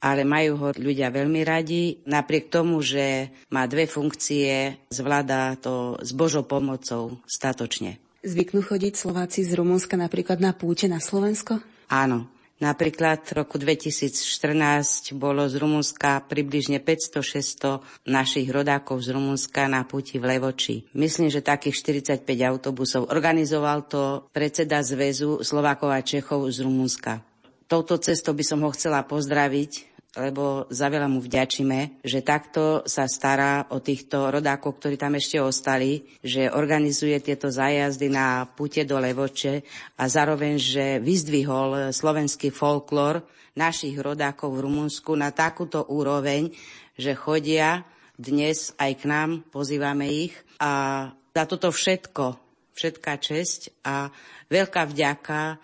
Ale 0.01 0.25
majú 0.25 0.57
ho 0.61 0.69
ľudia 0.73 1.13
veľmi 1.13 1.45
radi, 1.45 2.01
napriek 2.09 2.49
tomu, 2.49 2.81
že 2.81 3.33
má 3.53 3.65
dve 3.69 3.89
funkcie, 3.89 4.77
zvláda 4.89 5.57
to 5.61 5.97
s 6.01 6.13
Božou 6.13 6.45
pomocou 6.45 7.21
statočne. 7.29 8.01
Zvyknú 8.25 8.65
chodiť 8.65 8.97
Slováci 8.97 9.45
z 9.45 9.53
Rumunska 9.53 10.01
napríklad 10.01 10.41
na 10.41 10.57
púte 10.57 10.89
na 10.89 11.01
Slovensko? 11.01 11.61
Áno, 11.93 12.29
Napríklad 12.63 13.27
v 13.27 13.43
roku 13.43 13.59
2014 13.59 15.11
bolo 15.19 15.43
z 15.51 15.59
Rumunska 15.59 16.23
približne 16.23 16.79
500-600 16.79 18.07
našich 18.07 18.47
rodákov 18.47 19.03
z 19.03 19.11
Rumunska 19.11 19.67
na 19.67 19.83
puti 19.83 20.23
v 20.23 20.39
Levoči. 20.39 20.87
Myslím, 20.95 21.35
že 21.35 21.43
takých 21.43 21.83
45 21.83 22.23
autobusov. 22.47 23.11
Organizoval 23.11 23.91
to 23.91 24.31
predseda 24.31 24.87
Zväzu 24.87 25.43
Slovákov 25.43 25.91
a 25.91 26.01
Čechov 26.07 26.47
z 26.55 26.63
Rumunska. 26.63 27.27
Touto 27.67 27.99
cestou 27.99 28.37
by 28.37 28.45
som 28.47 28.63
ho 28.63 28.71
chcela 28.71 29.03
pozdraviť 29.03 29.94
lebo 30.15 30.71
za 30.71 30.87
veľa 30.87 31.11
mu 31.11 31.19
vďačíme, 31.19 32.03
že 32.07 32.23
takto 32.23 32.87
sa 32.87 33.11
stará 33.11 33.67
o 33.75 33.83
týchto 33.83 34.31
rodákov, 34.31 34.79
ktorí 34.79 34.95
tam 34.95 35.19
ešte 35.19 35.43
ostali, 35.43 36.07
že 36.23 36.47
organizuje 36.51 37.19
tieto 37.19 37.51
zájazdy 37.51 38.07
na 38.15 38.47
pute 38.47 38.87
do 38.87 38.95
Levoče 39.03 39.67
a 39.99 40.07
zároveň, 40.07 40.55
že 40.59 41.03
vyzdvihol 41.03 41.91
slovenský 41.91 42.55
folklór 42.55 43.27
našich 43.59 43.99
rodákov 43.99 44.55
v 44.55 44.63
Rumunsku 44.71 45.19
na 45.19 45.35
takúto 45.35 45.87
úroveň, 45.91 46.55
že 46.95 47.19
chodia 47.19 47.83
dnes 48.15 48.71
aj 48.79 49.03
k 49.03 49.05
nám, 49.11 49.43
pozývame 49.51 50.07
ich. 50.07 50.35
A 50.63 51.11
za 51.35 51.45
toto 51.51 51.75
všetko, 51.75 52.39
všetká 52.79 53.19
česť 53.19 53.83
a 53.83 54.11
veľká 54.47 54.87
vďaka 54.87 55.59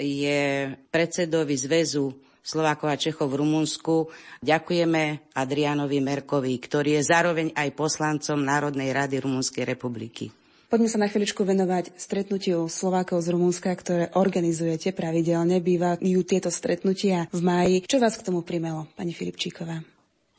je 0.00 0.72
predsedovi 0.88 1.56
zväzu 1.60 2.29
Slovákov 2.50 2.90
a 2.90 2.98
Čechov 2.98 3.30
v 3.30 3.46
Rumunsku. 3.46 4.10
Ďakujeme 4.42 5.30
Adrianovi 5.38 6.02
Merkovi, 6.02 6.58
ktorý 6.58 6.98
je 6.98 7.06
zároveň 7.06 7.54
aj 7.54 7.78
poslancom 7.78 8.42
Národnej 8.42 8.90
rady 8.90 9.22
Rumunskej 9.22 9.62
republiky. 9.62 10.34
Poďme 10.66 10.90
sa 10.90 10.98
na 11.02 11.10
chvíľučku 11.10 11.42
venovať 11.46 11.94
stretnutiu 11.98 12.66
Slovákov 12.66 13.22
z 13.22 13.34
Rumunska, 13.34 13.70
ktoré 13.74 14.10
organizujete 14.14 14.90
pravidelne. 14.94 15.58
Bývajú 15.58 16.20
tieto 16.26 16.50
stretnutia 16.50 17.30
v 17.30 17.40
máji. 17.42 17.76
Čo 17.86 18.02
vás 18.02 18.14
k 18.18 18.26
tomu 18.26 18.42
primelo, 18.42 18.90
pani 18.94 19.14
Filipčíková? 19.14 19.82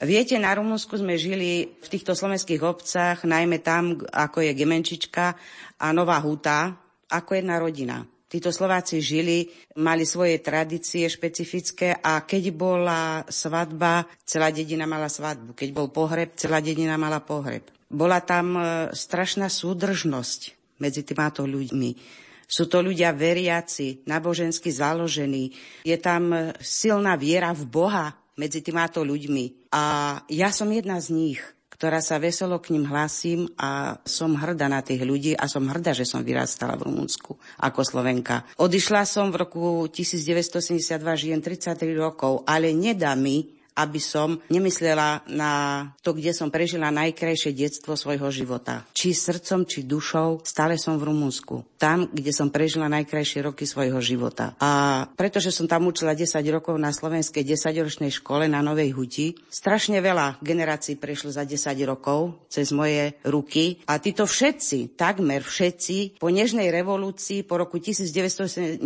Viete, 0.01 0.39
na 0.39 0.55
Rumunsku 0.55 0.95
sme 0.97 1.20
žili 1.20 1.78
v 1.78 1.88
týchto 1.88 2.16
slovenských 2.16 2.64
obcách, 2.64 3.28
najmä 3.28 3.59
tam, 3.59 4.01
ako 4.07 4.41
je 4.41 4.55
Gemenčička 4.55 5.36
a 5.78 5.88
Nová 5.91 6.18
Huta, 6.24 6.80
ako 7.12 7.36
jedna 7.36 7.59
rodina. 7.59 8.07
Títo 8.32 8.48
Slováci 8.48 9.04
žili, 9.04 9.52
mali 9.76 10.08
svoje 10.08 10.40
tradície 10.40 11.04
špecifické 11.04 12.00
a 12.00 12.24
keď 12.24 12.56
bola 12.56 13.28
svadba, 13.28 14.08
celá 14.24 14.56
dedina 14.56 14.88
mala 14.88 15.12
svadbu. 15.12 15.52
Keď 15.52 15.70
bol 15.76 15.92
pohreb, 15.92 16.40
celá 16.40 16.64
dedina 16.64 16.96
mala 16.96 17.20
pohreb. 17.20 17.68
Bola 17.92 18.24
tam 18.24 18.56
e, 18.56 18.62
strašná 18.96 19.52
súdržnosť 19.52 20.56
medzi 20.80 21.04
týmato 21.04 21.44
ľuďmi. 21.44 21.92
Sú 22.48 22.72
to 22.72 22.80
ľudia 22.80 23.12
veriaci, 23.12 24.08
nábožensky 24.08 24.72
založení. 24.72 25.52
Je 25.84 26.00
tam 26.00 26.32
e, 26.32 26.56
silná 26.64 27.20
viera 27.20 27.52
v 27.52 27.68
Boha 27.68 28.16
medzi 28.40 28.64
týmato 28.64 29.04
ľuďmi. 29.04 29.76
A 29.76 29.84
ja 30.32 30.56
som 30.56 30.72
jedna 30.72 31.04
z 31.04 31.12
nich 31.12 31.40
ktorá 31.82 31.98
sa 31.98 32.22
veselo 32.22 32.62
k 32.62 32.78
ním 32.78 32.86
hlasím 32.94 33.50
a 33.58 33.98
som 34.06 34.38
hrdá 34.38 34.70
na 34.70 34.86
tých 34.86 35.02
ľudí 35.02 35.34
a 35.34 35.50
som 35.50 35.66
hrdá, 35.66 35.98
že 35.98 36.06
som 36.06 36.22
vyrastala 36.22 36.78
v 36.78 36.86
Rumunsku 36.86 37.34
ako 37.58 37.82
Slovenka. 37.82 38.46
Odišla 38.62 39.02
som 39.10 39.34
v 39.34 39.42
roku 39.42 39.90
1972, 39.90 41.02
žijem 41.18 41.42
33 41.42 41.98
rokov, 41.98 42.46
ale 42.46 42.70
nedá 42.70 43.18
mi 43.18 43.61
aby 43.76 44.00
som 44.04 44.40
nemyslela 44.52 45.24
na 45.32 45.52
to, 46.04 46.12
kde 46.12 46.36
som 46.36 46.52
prežila 46.52 46.92
najkrajšie 46.92 47.56
detstvo 47.56 47.96
svojho 47.96 48.28
života. 48.30 48.84
Či 48.92 49.16
srdcom, 49.16 49.64
či 49.64 49.88
dušou, 49.88 50.44
stále 50.44 50.76
som 50.76 51.00
v 51.00 51.08
Rumunsku. 51.08 51.64
Tam, 51.80 52.12
kde 52.12 52.36
som 52.36 52.52
prežila 52.52 52.92
najkrajšie 52.92 53.48
roky 53.48 53.64
svojho 53.64 53.98
života. 54.04 54.54
A 54.60 55.04
pretože 55.16 55.50
som 55.56 55.66
tam 55.66 55.88
učila 55.88 56.14
10 56.14 56.28
rokov 56.52 56.76
na 56.78 56.92
slovenskej 56.92 57.42
10-ročnej 57.42 58.12
škole 58.12 58.46
na 58.52 58.60
Novej 58.60 58.94
Huti, 58.94 59.34
strašne 59.50 60.04
veľa 60.04 60.44
generácií 60.44 61.00
prešlo 61.00 61.32
za 61.32 61.48
10 61.48 61.74
rokov 61.88 62.46
cez 62.52 62.70
moje 62.76 63.16
ruky 63.26 63.80
a 63.88 63.98
títo 63.98 64.28
všetci, 64.28 65.00
takmer 65.00 65.42
všetci, 65.42 66.20
po 66.20 66.28
nežnej 66.30 66.70
revolúcii 66.70 67.48
po 67.48 67.58
roku 67.58 67.80
1979 67.80 68.86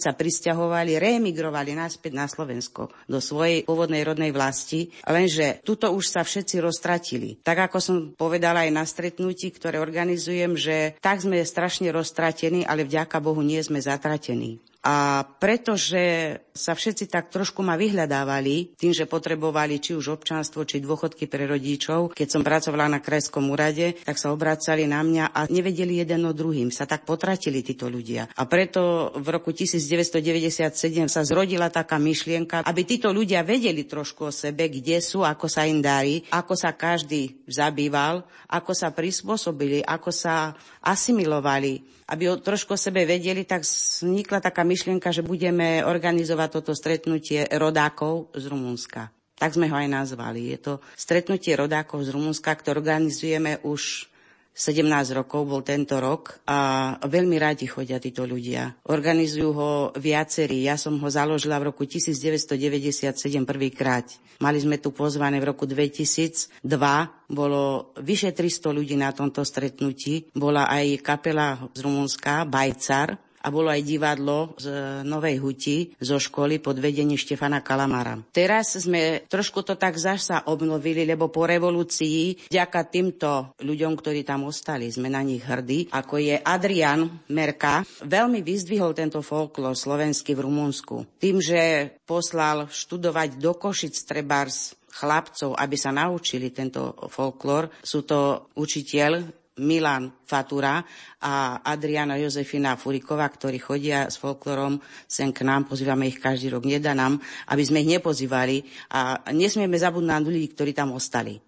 sa 0.00 0.12
pristahovali, 0.16 0.98
reemigrovali 0.98 1.76
naspäť 1.76 2.12
na 2.16 2.26
Slovensko 2.26 2.90
do 3.06 3.20
svojej 3.20 3.62
pôvodnej 3.66 4.06
rodnej 4.16 4.32
vlasti, 4.32 4.88
lenže 5.04 5.60
tuto 5.60 5.92
už 5.92 6.08
sa 6.08 6.24
všetci 6.24 6.64
roztratili. 6.64 7.36
Tak 7.44 7.68
ako 7.68 7.78
som 7.84 7.96
povedala 8.16 8.64
aj 8.64 8.72
na 8.72 8.88
stretnutí, 8.88 9.52
ktoré 9.52 9.76
organizujem, 9.76 10.56
že 10.56 10.96
tak 11.04 11.20
sme 11.20 11.44
strašne 11.44 11.92
roztratení, 11.92 12.64
ale 12.64 12.88
vďaka 12.88 13.20
Bohu 13.20 13.44
nie 13.44 13.60
sme 13.60 13.76
zatratení. 13.76 14.56
A 14.86 15.26
pretože 15.26 16.38
sa 16.54 16.78
všetci 16.78 17.10
tak 17.10 17.34
trošku 17.34 17.58
ma 17.58 17.74
vyhľadávali 17.74 18.78
tým, 18.78 18.94
že 18.94 19.10
potrebovali 19.10 19.82
či 19.82 19.98
už 19.98 20.14
občanstvo, 20.14 20.62
či 20.62 20.78
dôchodky 20.78 21.26
pre 21.26 21.42
rodičov, 21.50 22.14
keď 22.14 22.28
som 22.30 22.46
pracovala 22.46 22.86
na 22.86 23.02
krajskom 23.02 23.50
úrade, 23.50 23.98
tak 24.06 24.14
sa 24.14 24.30
obracali 24.30 24.86
na 24.86 25.02
mňa 25.02 25.34
a 25.34 25.50
nevedeli 25.50 25.98
jeden 25.98 26.22
o 26.22 26.30
druhým. 26.30 26.70
Sa 26.70 26.86
tak 26.86 27.02
potratili 27.02 27.66
títo 27.66 27.90
ľudia. 27.90 28.30
A 28.38 28.46
preto 28.46 29.10
v 29.18 29.26
roku 29.34 29.50
1997 29.50 30.70
sa 31.10 31.26
zrodila 31.26 31.66
taká 31.66 31.98
myšlienka, 31.98 32.62
aby 32.62 32.86
títo 32.86 33.10
ľudia 33.10 33.42
vedeli 33.42 33.82
trošku 33.90 34.30
o 34.30 34.32
sebe, 34.32 34.70
kde 34.70 35.02
sú, 35.02 35.26
ako 35.26 35.50
sa 35.50 35.66
im 35.66 35.82
darí, 35.82 36.22
ako 36.30 36.54
sa 36.54 36.70
každý 36.78 37.42
zabýval, 37.50 38.22
ako 38.46 38.70
sa 38.70 38.94
prispôsobili, 38.94 39.82
ako 39.82 40.14
sa 40.14 40.54
asimilovali 40.78 42.05
aby 42.06 42.30
o 42.30 42.38
trošku 42.38 42.74
o 42.74 42.78
sebe 42.78 43.02
vedeli, 43.02 43.42
tak 43.42 43.66
vznikla 43.66 44.38
taká 44.38 44.62
myšlienka, 44.62 45.10
že 45.10 45.26
budeme 45.26 45.82
organizovať 45.82 46.48
toto 46.62 46.72
stretnutie 46.72 47.42
rodákov 47.58 48.30
z 48.38 48.46
Rumunska. 48.46 49.10
Tak 49.36 49.52
sme 49.52 49.68
ho 49.68 49.76
aj 49.76 49.90
nazvali. 49.90 50.54
Je 50.54 50.58
to 50.62 50.72
stretnutie 50.96 51.52
rodákov 51.58 52.06
z 52.06 52.14
Rumunska, 52.14 52.54
ktoré 52.56 52.80
organizujeme 52.80 53.60
už 53.66 54.08
17 54.56 54.88
rokov 55.12 55.44
bol 55.44 55.60
tento 55.60 56.00
rok 56.00 56.40
a 56.48 56.96
veľmi 57.04 57.36
radi 57.36 57.68
chodia 57.68 58.00
títo 58.00 58.24
ľudia. 58.24 58.88
Organizujú 58.88 59.48
ho 59.52 59.70
viacerí. 60.00 60.64
Ja 60.64 60.80
som 60.80 60.96
ho 60.96 61.08
založila 61.12 61.60
v 61.60 61.68
roku 61.68 61.84
1997 61.84 63.12
prvýkrát. 63.44 64.08
Mali 64.40 64.56
sme 64.56 64.80
tu 64.80 64.96
pozvané 64.96 65.44
v 65.44 65.52
roku 65.52 65.68
2002. 65.68 66.64
Bolo 67.28 67.92
vyše 68.00 68.32
300 68.32 68.72
ľudí 68.72 68.96
na 68.96 69.12
tomto 69.12 69.44
stretnutí. 69.44 70.32
Bola 70.32 70.72
aj 70.72 71.04
kapela 71.04 71.60
z 71.76 71.84
Rumunska, 71.84 72.48
Bajcar, 72.48 73.25
a 73.46 73.48
bolo 73.54 73.70
aj 73.70 73.86
divadlo 73.86 74.58
z 74.58 74.66
Novej 75.06 75.38
Huti 75.38 75.94
zo 76.02 76.18
školy 76.18 76.58
pod 76.58 76.82
vedením 76.82 77.14
Štefana 77.14 77.62
Kalamara. 77.62 78.18
Teraz 78.34 78.74
sme 78.74 79.22
trošku 79.30 79.62
to 79.62 79.78
tak 79.78 79.94
zasa 79.94 80.50
obnovili, 80.50 81.06
lebo 81.06 81.30
po 81.30 81.46
revolúcii, 81.46 82.50
vďaka 82.50 82.80
týmto 82.90 83.54
ľuďom, 83.62 83.94
ktorí 83.94 84.26
tam 84.26 84.50
ostali, 84.50 84.90
sme 84.90 85.06
na 85.06 85.22
nich 85.22 85.46
hrdí, 85.46 85.94
ako 85.94 86.18
je 86.18 86.34
Adrian 86.42 87.06
Merka, 87.30 87.86
veľmi 88.02 88.42
vyzdvihol 88.42 88.90
tento 88.98 89.22
folklór 89.22 89.78
slovenský 89.78 90.34
v 90.34 90.42
Rumunsku. 90.42 91.06
Tým, 91.22 91.38
že 91.38 91.94
poslal 92.02 92.66
študovať 92.66 93.38
do 93.38 93.54
Košic 93.54 93.94
Trebars 94.02 94.74
chlapcov, 94.96 95.52
aby 95.60 95.76
sa 95.76 95.92
naučili 95.92 96.48
tento 96.50 96.96
folklór. 97.12 97.68
Sú 97.84 98.08
to 98.08 98.48
učiteľ 98.56 99.44
Milan 99.56 100.12
Fatura 100.28 100.84
a 101.20 101.64
Adriana 101.64 102.20
Jozefina 102.20 102.76
Furiková, 102.76 103.24
ktorí 103.32 103.56
chodia 103.56 104.04
s 104.04 104.20
folklorom 104.20 104.76
sem 105.08 105.32
k 105.32 105.48
nám, 105.48 105.64
pozývame 105.64 106.12
ich 106.12 106.20
každý 106.20 106.52
rok, 106.52 106.68
nedá 106.68 106.92
nám, 106.92 107.16
aby 107.48 107.62
sme 107.64 107.80
ich 107.80 107.96
nepozývali 107.96 108.62
a 108.92 109.24
nesmieme 109.32 109.80
zabudnúť 109.80 110.12
na 110.12 110.20
ľudí, 110.20 110.52
ktorí 110.52 110.76
tam 110.76 110.92
ostali. 110.92 111.40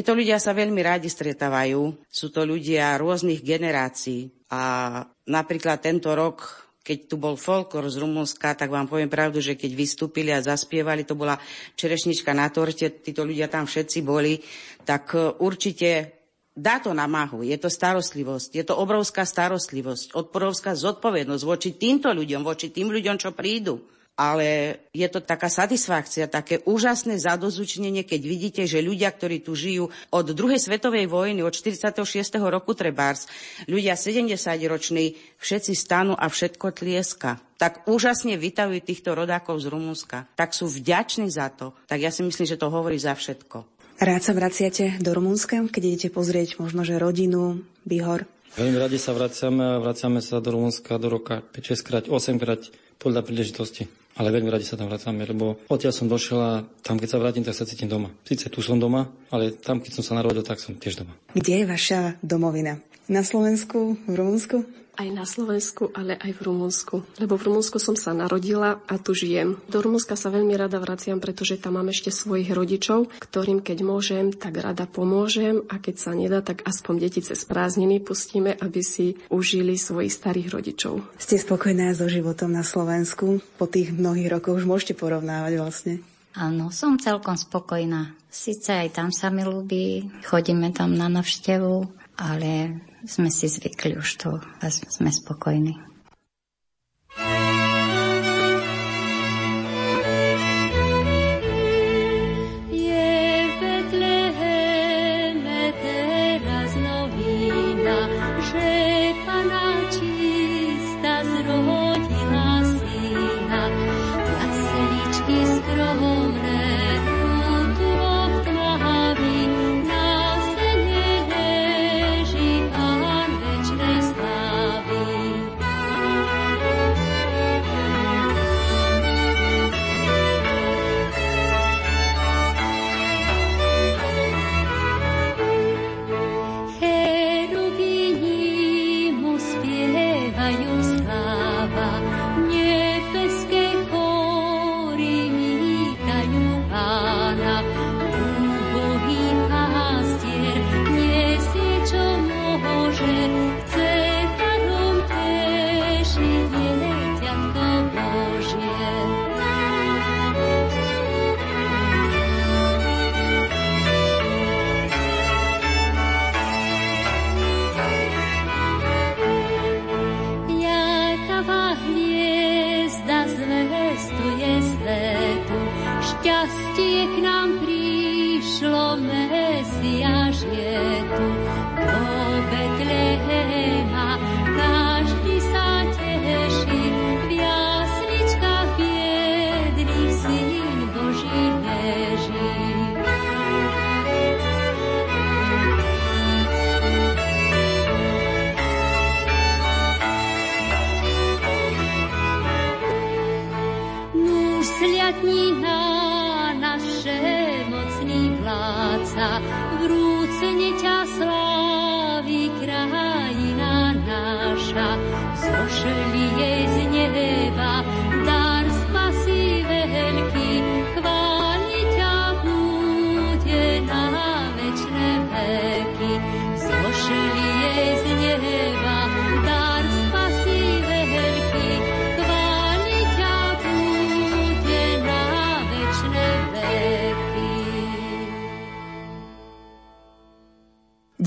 Títo 0.00 0.16
ľudia 0.16 0.40
sa 0.40 0.56
veľmi 0.56 0.80
rádi 0.80 1.12
stretávajú. 1.12 1.92
Sú 2.08 2.32
to 2.32 2.48
ľudia 2.48 2.96
rôznych 2.96 3.44
generácií. 3.44 4.32
A 4.48 5.04
napríklad 5.28 5.84
tento 5.84 6.16
rok 6.16 6.72
keď 6.80 6.98
tu 7.04 7.20
bol 7.20 7.36
folklor 7.36 7.84
z 7.92 8.00
Rumunska, 8.00 8.56
tak 8.56 8.72
vám 8.72 8.88
poviem 8.88 9.12
pravdu, 9.12 9.44
že 9.44 9.60
keď 9.60 9.76
vystúpili 9.76 10.32
a 10.32 10.40
zaspievali, 10.40 11.04
to 11.04 11.12
bola 11.12 11.36
čerešnička 11.76 12.32
na 12.32 12.48
torte, 12.48 12.88
títo 13.04 13.28
ľudia 13.28 13.52
tam 13.52 13.68
všetci 13.68 14.00
boli, 14.00 14.40
tak 14.88 15.12
e, 15.12 15.36
určite 15.44 16.16
dá 16.56 16.80
to 16.80 16.96
namahu. 16.96 17.44
Je 17.44 17.60
to 17.60 17.68
starostlivosť, 17.68 18.56
je 18.56 18.64
to 18.64 18.80
obrovská 18.80 19.28
starostlivosť, 19.28 20.16
obrovská 20.16 20.72
zodpovednosť 20.72 21.44
voči 21.44 21.76
týmto 21.76 22.08
ľuďom, 22.08 22.40
voči 22.40 22.72
tým 22.72 22.88
ľuďom, 22.88 23.20
čo 23.20 23.36
prídu 23.36 23.84
ale 24.20 24.76
je 24.92 25.08
to 25.08 25.24
taká 25.24 25.48
satisfakcia, 25.48 26.28
také 26.28 26.60
úžasné 26.68 27.16
zadozučnenie, 27.16 28.04
keď 28.04 28.20
vidíte, 28.20 28.62
že 28.68 28.84
ľudia, 28.84 29.08
ktorí 29.08 29.40
tu 29.40 29.56
žijú 29.56 29.88
od 30.12 30.26
druhej 30.36 30.60
svetovej 30.60 31.08
vojny, 31.08 31.40
od 31.40 31.56
46. 31.56 32.04
roku 32.36 32.76
trebárs, 32.76 33.24
ľudia 33.64 33.96
70-roční, 33.96 35.16
všetci 35.40 35.72
stanú 35.72 36.12
a 36.12 36.28
všetko 36.28 36.68
tlieska. 36.68 37.40
Tak 37.56 37.88
úžasne 37.88 38.36
vytavujú 38.36 38.84
týchto 38.84 39.16
rodákov 39.16 39.64
z 39.64 39.72
Rumunska. 39.72 40.28
Tak 40.36 40.52
sú 40.52 40.68
vďační 40.68 41.32
za 41.32 41.48
to. 41.48 41.72
Tak 41.88 42.00
ja 42.04 42.12
si 42.12 42.20
myslím, 42.20 42.44
že 42.44 42.60
to 42.60 42.68
hovorí 42.68 43.00
za 43.00 43.16
všetko. 43.16 43.64
Rád 44.00 44.22
sa 44.24 44.32
vraciate 44.32 45.00
do 45.00 45.12
Rumunska, 45.12 45.60
keď 45.68 45.82
idete 45.84 46.08
pozrieť 46.12 46.60
možno, 46.60 46.84
že 46.84 46.96
rodinu, 46.96 47.64
Bihor? 47.84 48.24
Veľmi 48.56 48.80
radi 48.80 48.96
sa 48.96 49.12
vraciame 49.12 49.76
a 49.76 49.80
vraciame 49.80 50.24
sa 50.24 50.40
do 50.40 50.56
Rumunska 50.56 50.96
do 50.96 51.08
roka 51.12 51.44
5-6 51.52 51.84
krát, 51.84 52.04
8 52.08 52.40
krát 52.40 52.64
podľa 52.96 53.24
príležitosti 53.24 53.99
ale 54.20 54.28
veľmi 54.36 54.52
radi 54.52 54.68
sa 54.68 54.76
tam 54.76 54.92
vracame, 54.92 55.24
lebo 55.24 55.64
odtiaľ 55.72 55.96
som 55.96 56.04
došiel 56.04 56.36
a 56.36 56.52
tam, 56.84 57.00
keď 57.00 57.08
sa 57.08 57.16
vrátim, 57.16 57.40
tak 57.40 57.56
sa 57.56 57.64
cítim 57.64 57.88
doma. 57.88 58.12
Sice 58.28 58.52
tu 58.52 58.60
som 58.60 58.76
doma, 58.76 59.08
ale 59.32 59.56
tam, 59.56 59.80
keď 59.80 59.96
som 59.96 60.04
sa 60.04 60.12
narodil, 60.20 60.44
tak 60.44 60.60
som 60.60 60.76
tiež 60.76 61.00
doma. 61.00 61.16
Kde 61.32 61.64
je 61.64 61.66
vaša 61.66 62.20
domovina? 62.20 62.84
Na 63.08 63.24
Slovensku, 63.24 63.96
v 64.04 64.12
Rumunsku? 64.12 64.62
Aj 64.96 65.08
na 65.08 65.24
Slovensku, 65.24 65.94
ale 65.94 66.18
aj 66.18 66.32
v 66.36 66.40
Rumunsku. 66.44 66.96
Lebo 67.22 67.38
v 67.38 67.46
Rumunsku 67.50 67.78
som 67.78 67.94
sa 67.94 68.10
narodila 68.12 68.82
a 68.84 68.94
tu 69.00 69.16
žijem. 69.16 69.56
Do 69.70 69.80
Rumunska 69.80 70.18
sa 70.18 70.28
veľmi 70.28 70.54
rada 70.58 70.76
vraciam, 70.82 71.22
pretože 71.22 71.56
tam 71.56 71.78
mám 71.78 71.88
ešte 71.94 72.12
svojich 72.12 72.50
rodičov, 72.52 73.08
ktorým 73.22 73.64
keď 73.64 73.78
môžem, 73.86 74.34
tak 74.34 74.60
rada 74.60 74.84
pomôžem 74.84 75.62
a 75.70 75.80
keď 75.80 75.94
sa 75.96 76.10
nedá, 76.12 76.44
tak 76.44 76.66
aspoň 76.66 76.94
deti 77.06 77.20
cez 77.24 77.46
prázdniny 77.46 78.02
pustíme, 78.02 78.56
aby 78.58 78.80
si 78.84 79.16
užili 79.32 79.78
svojich 79.78 80.12
starých 80.12 80.48
rodičov. 80.52 80.94
Ste 81.16 81.40
spokojná 81.40 81.94
so 81.96 82.10
životom 82.10 82.52
na 82.52 82.66
Slovensku? 82.66 83.40
Po 83.56 83.66
tých 83.70 83.94
mnohých 83.94 84.28
rokoch 84.28 84.60
už 84.60 84.66
môžete 84.68 84.98
porovnávať 84.98 85.52
vlastne. 85.56 85.94
Áno, 86.36 86.70
som 86.70 86.94
celkom 86.94 87.34
spokojná. 87.34 88.14
Sice 88.30 88.86
aj 88.86 88.94
tam 88.94 89.10
sa 89.10 89.34
mi 89.34 89.42
ľúbi, 89.42 90.06
chodíme 90.22 90.70
tam 90.70 90.94
na 90.94 91.10
navštevu, 91.10 91.90
ale 92.22 92.78
sme 93.06 93.28
si 93.32 93.48
zvykli 93.48 93.96
už 93.96 94.08
to 94.20 94.30
a 94.40 94.66
sme 94.70 95.10
spokojní. 95.12 95.90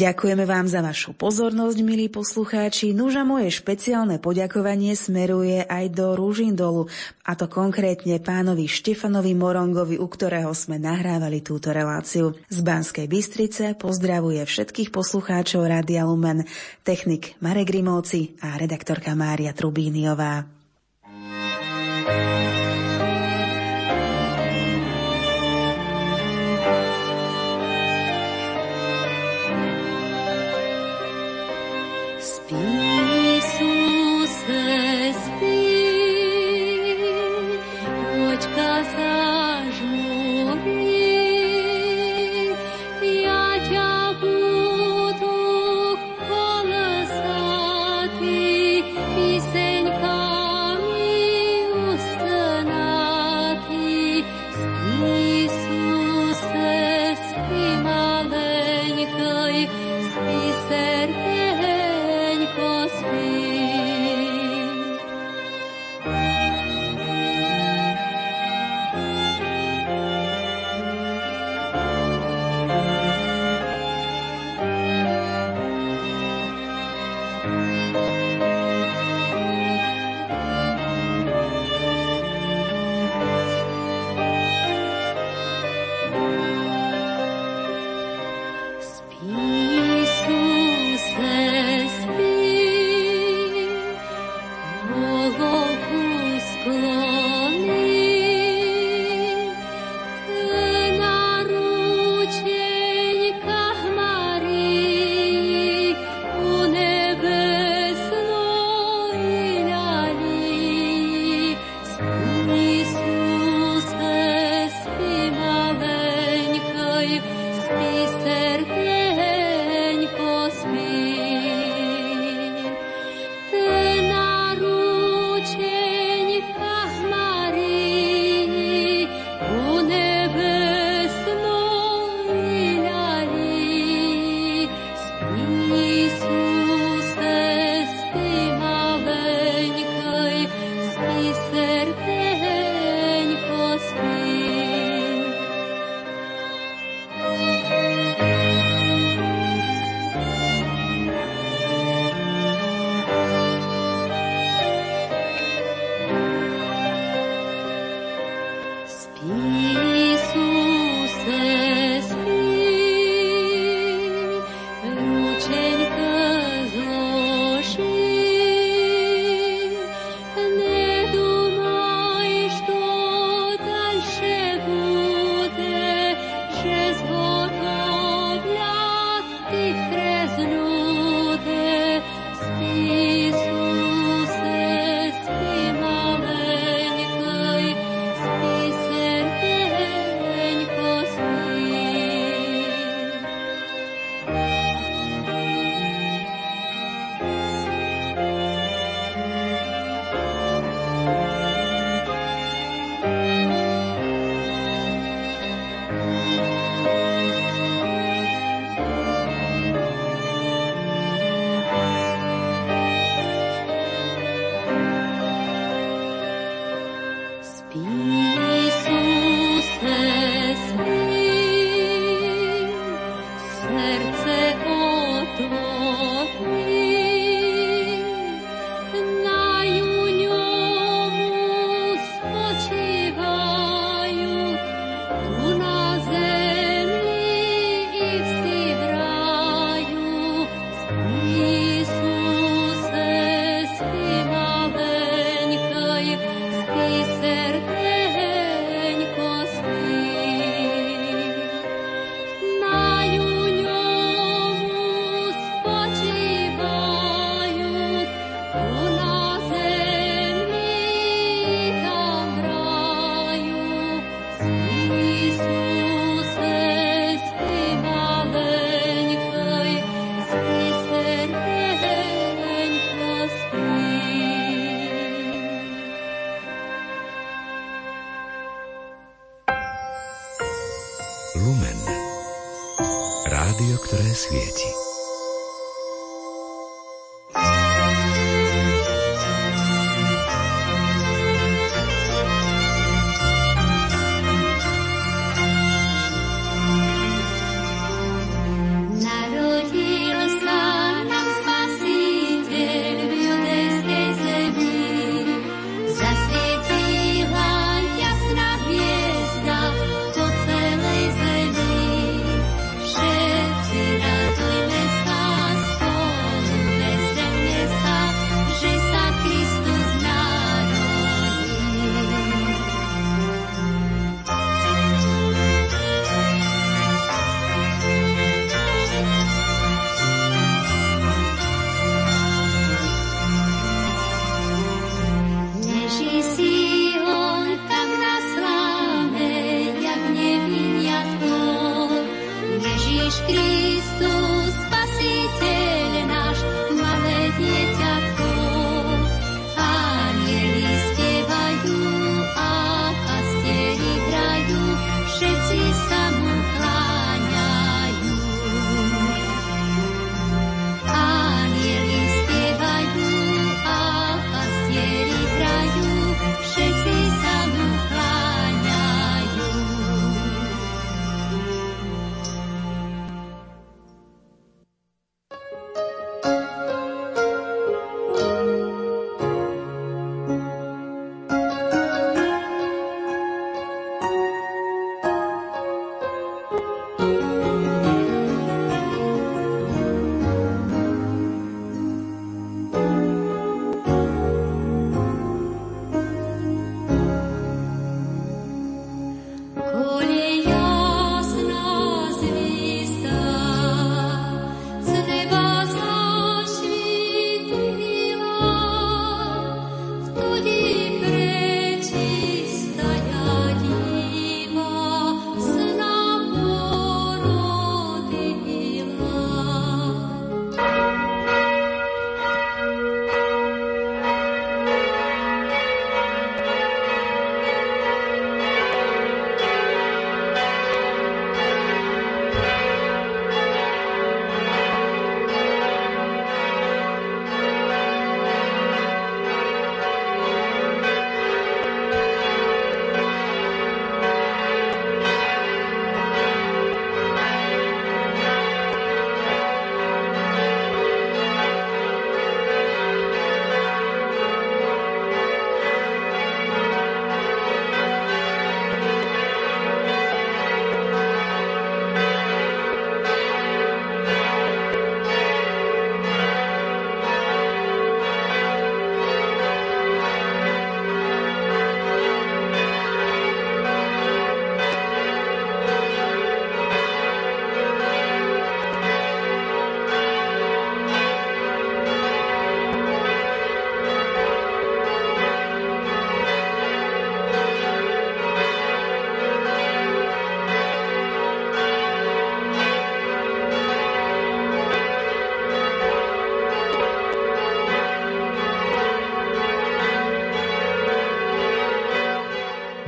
Ďakujeme 0.03 0.43
vám 0.43 0.67
za 0.67 0.83
vašu 0.83 1.15
pozornosť, 1.15 1.79
milí 1.79 2.11
poslucháči. 2.11 2.91
Nuža 2.91 3.23
moje 3.23 3.47
špeciálne 3.55 4.19
poďakovanie 4.19 4.99
smeruje 4.99 5.63
aj 5.63 5.95
do 5.95 6.19
Rúžindolu, 6.19 6.91
a 7.23 7.39
to 7.39 7.47
konkrétne 7.47 8.19
pánovi 8.19 8.67
Štefanovi 8.67 9.31
Morongovi, 9.31 9.95
u 9.95 10.03
ktorého 10.03 10.51
sme 10.51 10.75
nahrávali 10.75 11.39
túto 11.39 11.71
reláciu. 11.71 12.35
Z 12.51 12.59
Banskej 12.67 13.07
Bystrice 13.07 13.79
pozdravuje 13.79 14.43
všetkých 14.43 14.91
poslucháčov 14.91 15.63
Rádia 15.71 16.03
Lumen, 16.03 16.51
technik 16.83 17.39
Marek 17.39 17.71
Rimovci 17.71 18.35
a 18.43 18.59
redaktorka 18.59 19.15
Mária 19.15 19.55
Trubíniová. 19.55 20.51
thank 22.03 22.57
you 22.57 22.62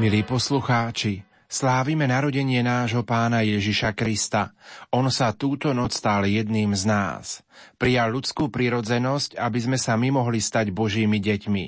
Milí 0.05 0.21
poslucháči, 0.21 1.25
slávime 1.49 2.05
narodenie 2.05 2.61
nášho 2.61 3.01
pána 3.01 3.41
Ježiša 3.41 3.97
Krista. 3.97 4.53
On 4.93 5.09
sa 5.09 5.33
túto 5.33 5.73
noc 5.73 5.97
stal 5.97 6.29
jedným 6.29 6.77
z 6.77 6.85
nás. 6.85 7.41
Prijal 7.81 8.13
ľudskú 8.13 8.53
prirodzenosť, 8.53 9.33
aby 9.33 9.57
sme 9.65 9.81
sa 9.81 9.97
my 9.97 10.13
mohli 10.13 10.37
stať 10.37 10.69
Božími 10.69 11.17
deťmi. 11.17 11.65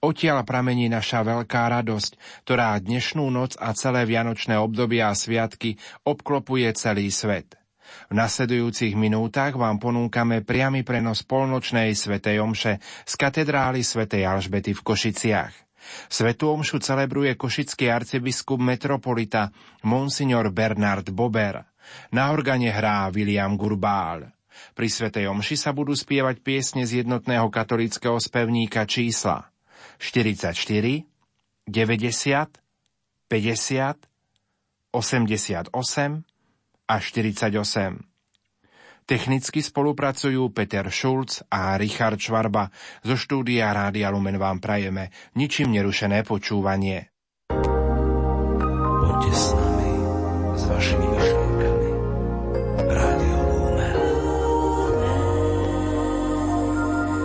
Odtiaľ 0.00 0.48
pramení 0.48 0.88
naša 0.88 1.28
veľká 1.28 1.68
radosť, 1.76 2.16
ktorá 2.48 2.72
dnešnú 2.80 3.28
noc 3.28 3.60
a 3.60 3.76
celé 3.76 4.08
vianočné 4.08 4.56
obdobie 4.56 5.04
a 5.04 5.12
sviatky 5.12 5.76
obklopuje 6.08 6.72
celý 6.72 7.12
svet. 7.12 7.52
V 8.08 8.16
nasledujúcich 8.16 8.96
minútach 8.96 9.60
vám 9.60 9.76
ponúkame 9.76 10.40
priamy 10.40 10.88
prenos 10.88 11.20
polnočnej 11.20 11.92
svätej 11.92 12.40
omše 12.40 12.80
z 13.04 13.12
katedrály 13.12 13.84
svätej 13.84 14.24
Alžbety 14.24 14.72
v 14.72 14.80
Košiciach. 14.80 15.63
Svetú 16.08 16.50
omšu 16.52 16.80
celebruje 16.80 17.34
košický 17.34 17.90
arcibiskup 17.90 18.60
metropolita 18.60 19.52
Monsignor 19.84 20.48
Bernard 20.50 21.10
Bober. 21.10 21.64
Na 22.12 22.32
organe 22.32 22.72
hrá 22.72 23.12
William 23.12 23.54
Gurbál. 23.58 24.32
Pri 24.72 24.88
Svetej 24.88 25.28
omši 25.28 25.56
sa 25.58 25.74
budú 25.74 25.92
spievať 25.92 26.40
piesne 26.40 26.86
z 26.86 27.04
jednotného 27.04 27.50
katolického 27.50 28.16
spevníka 28.22 28.86
čísla 28.86 29.50
44, 29.98 30.54
90, 31.66 32.64
50, 33.28 34.08
88 34.94 35.70
a 36.86 36.94
48. 37.00 38.13
Technicky 39.04 39.60
spolupracujú 39.60 40.48
Peter 40.56 40.88
Schulz 40.88 41.44
a 41.52 41.76
Richard 41.76 42.16
Švarba. 42.16 42.72
Zo 43.04 43.20
štúdia 43.20 43.68
Rádia 43.76 44.08
Lumen 44.08 44.40
vám 44.40 44.64
prajeme 44.64 45.12
ničím 45.36 45.76
nerušené 45.76 46.24
počúvanie. 46.24 47.12
Poďte 49.04 49.32
s 49.36 49.46
nami, 49.52 49.92
s 50.56 50.62
vašimi 50.64 51.04
očami 51.04 51.43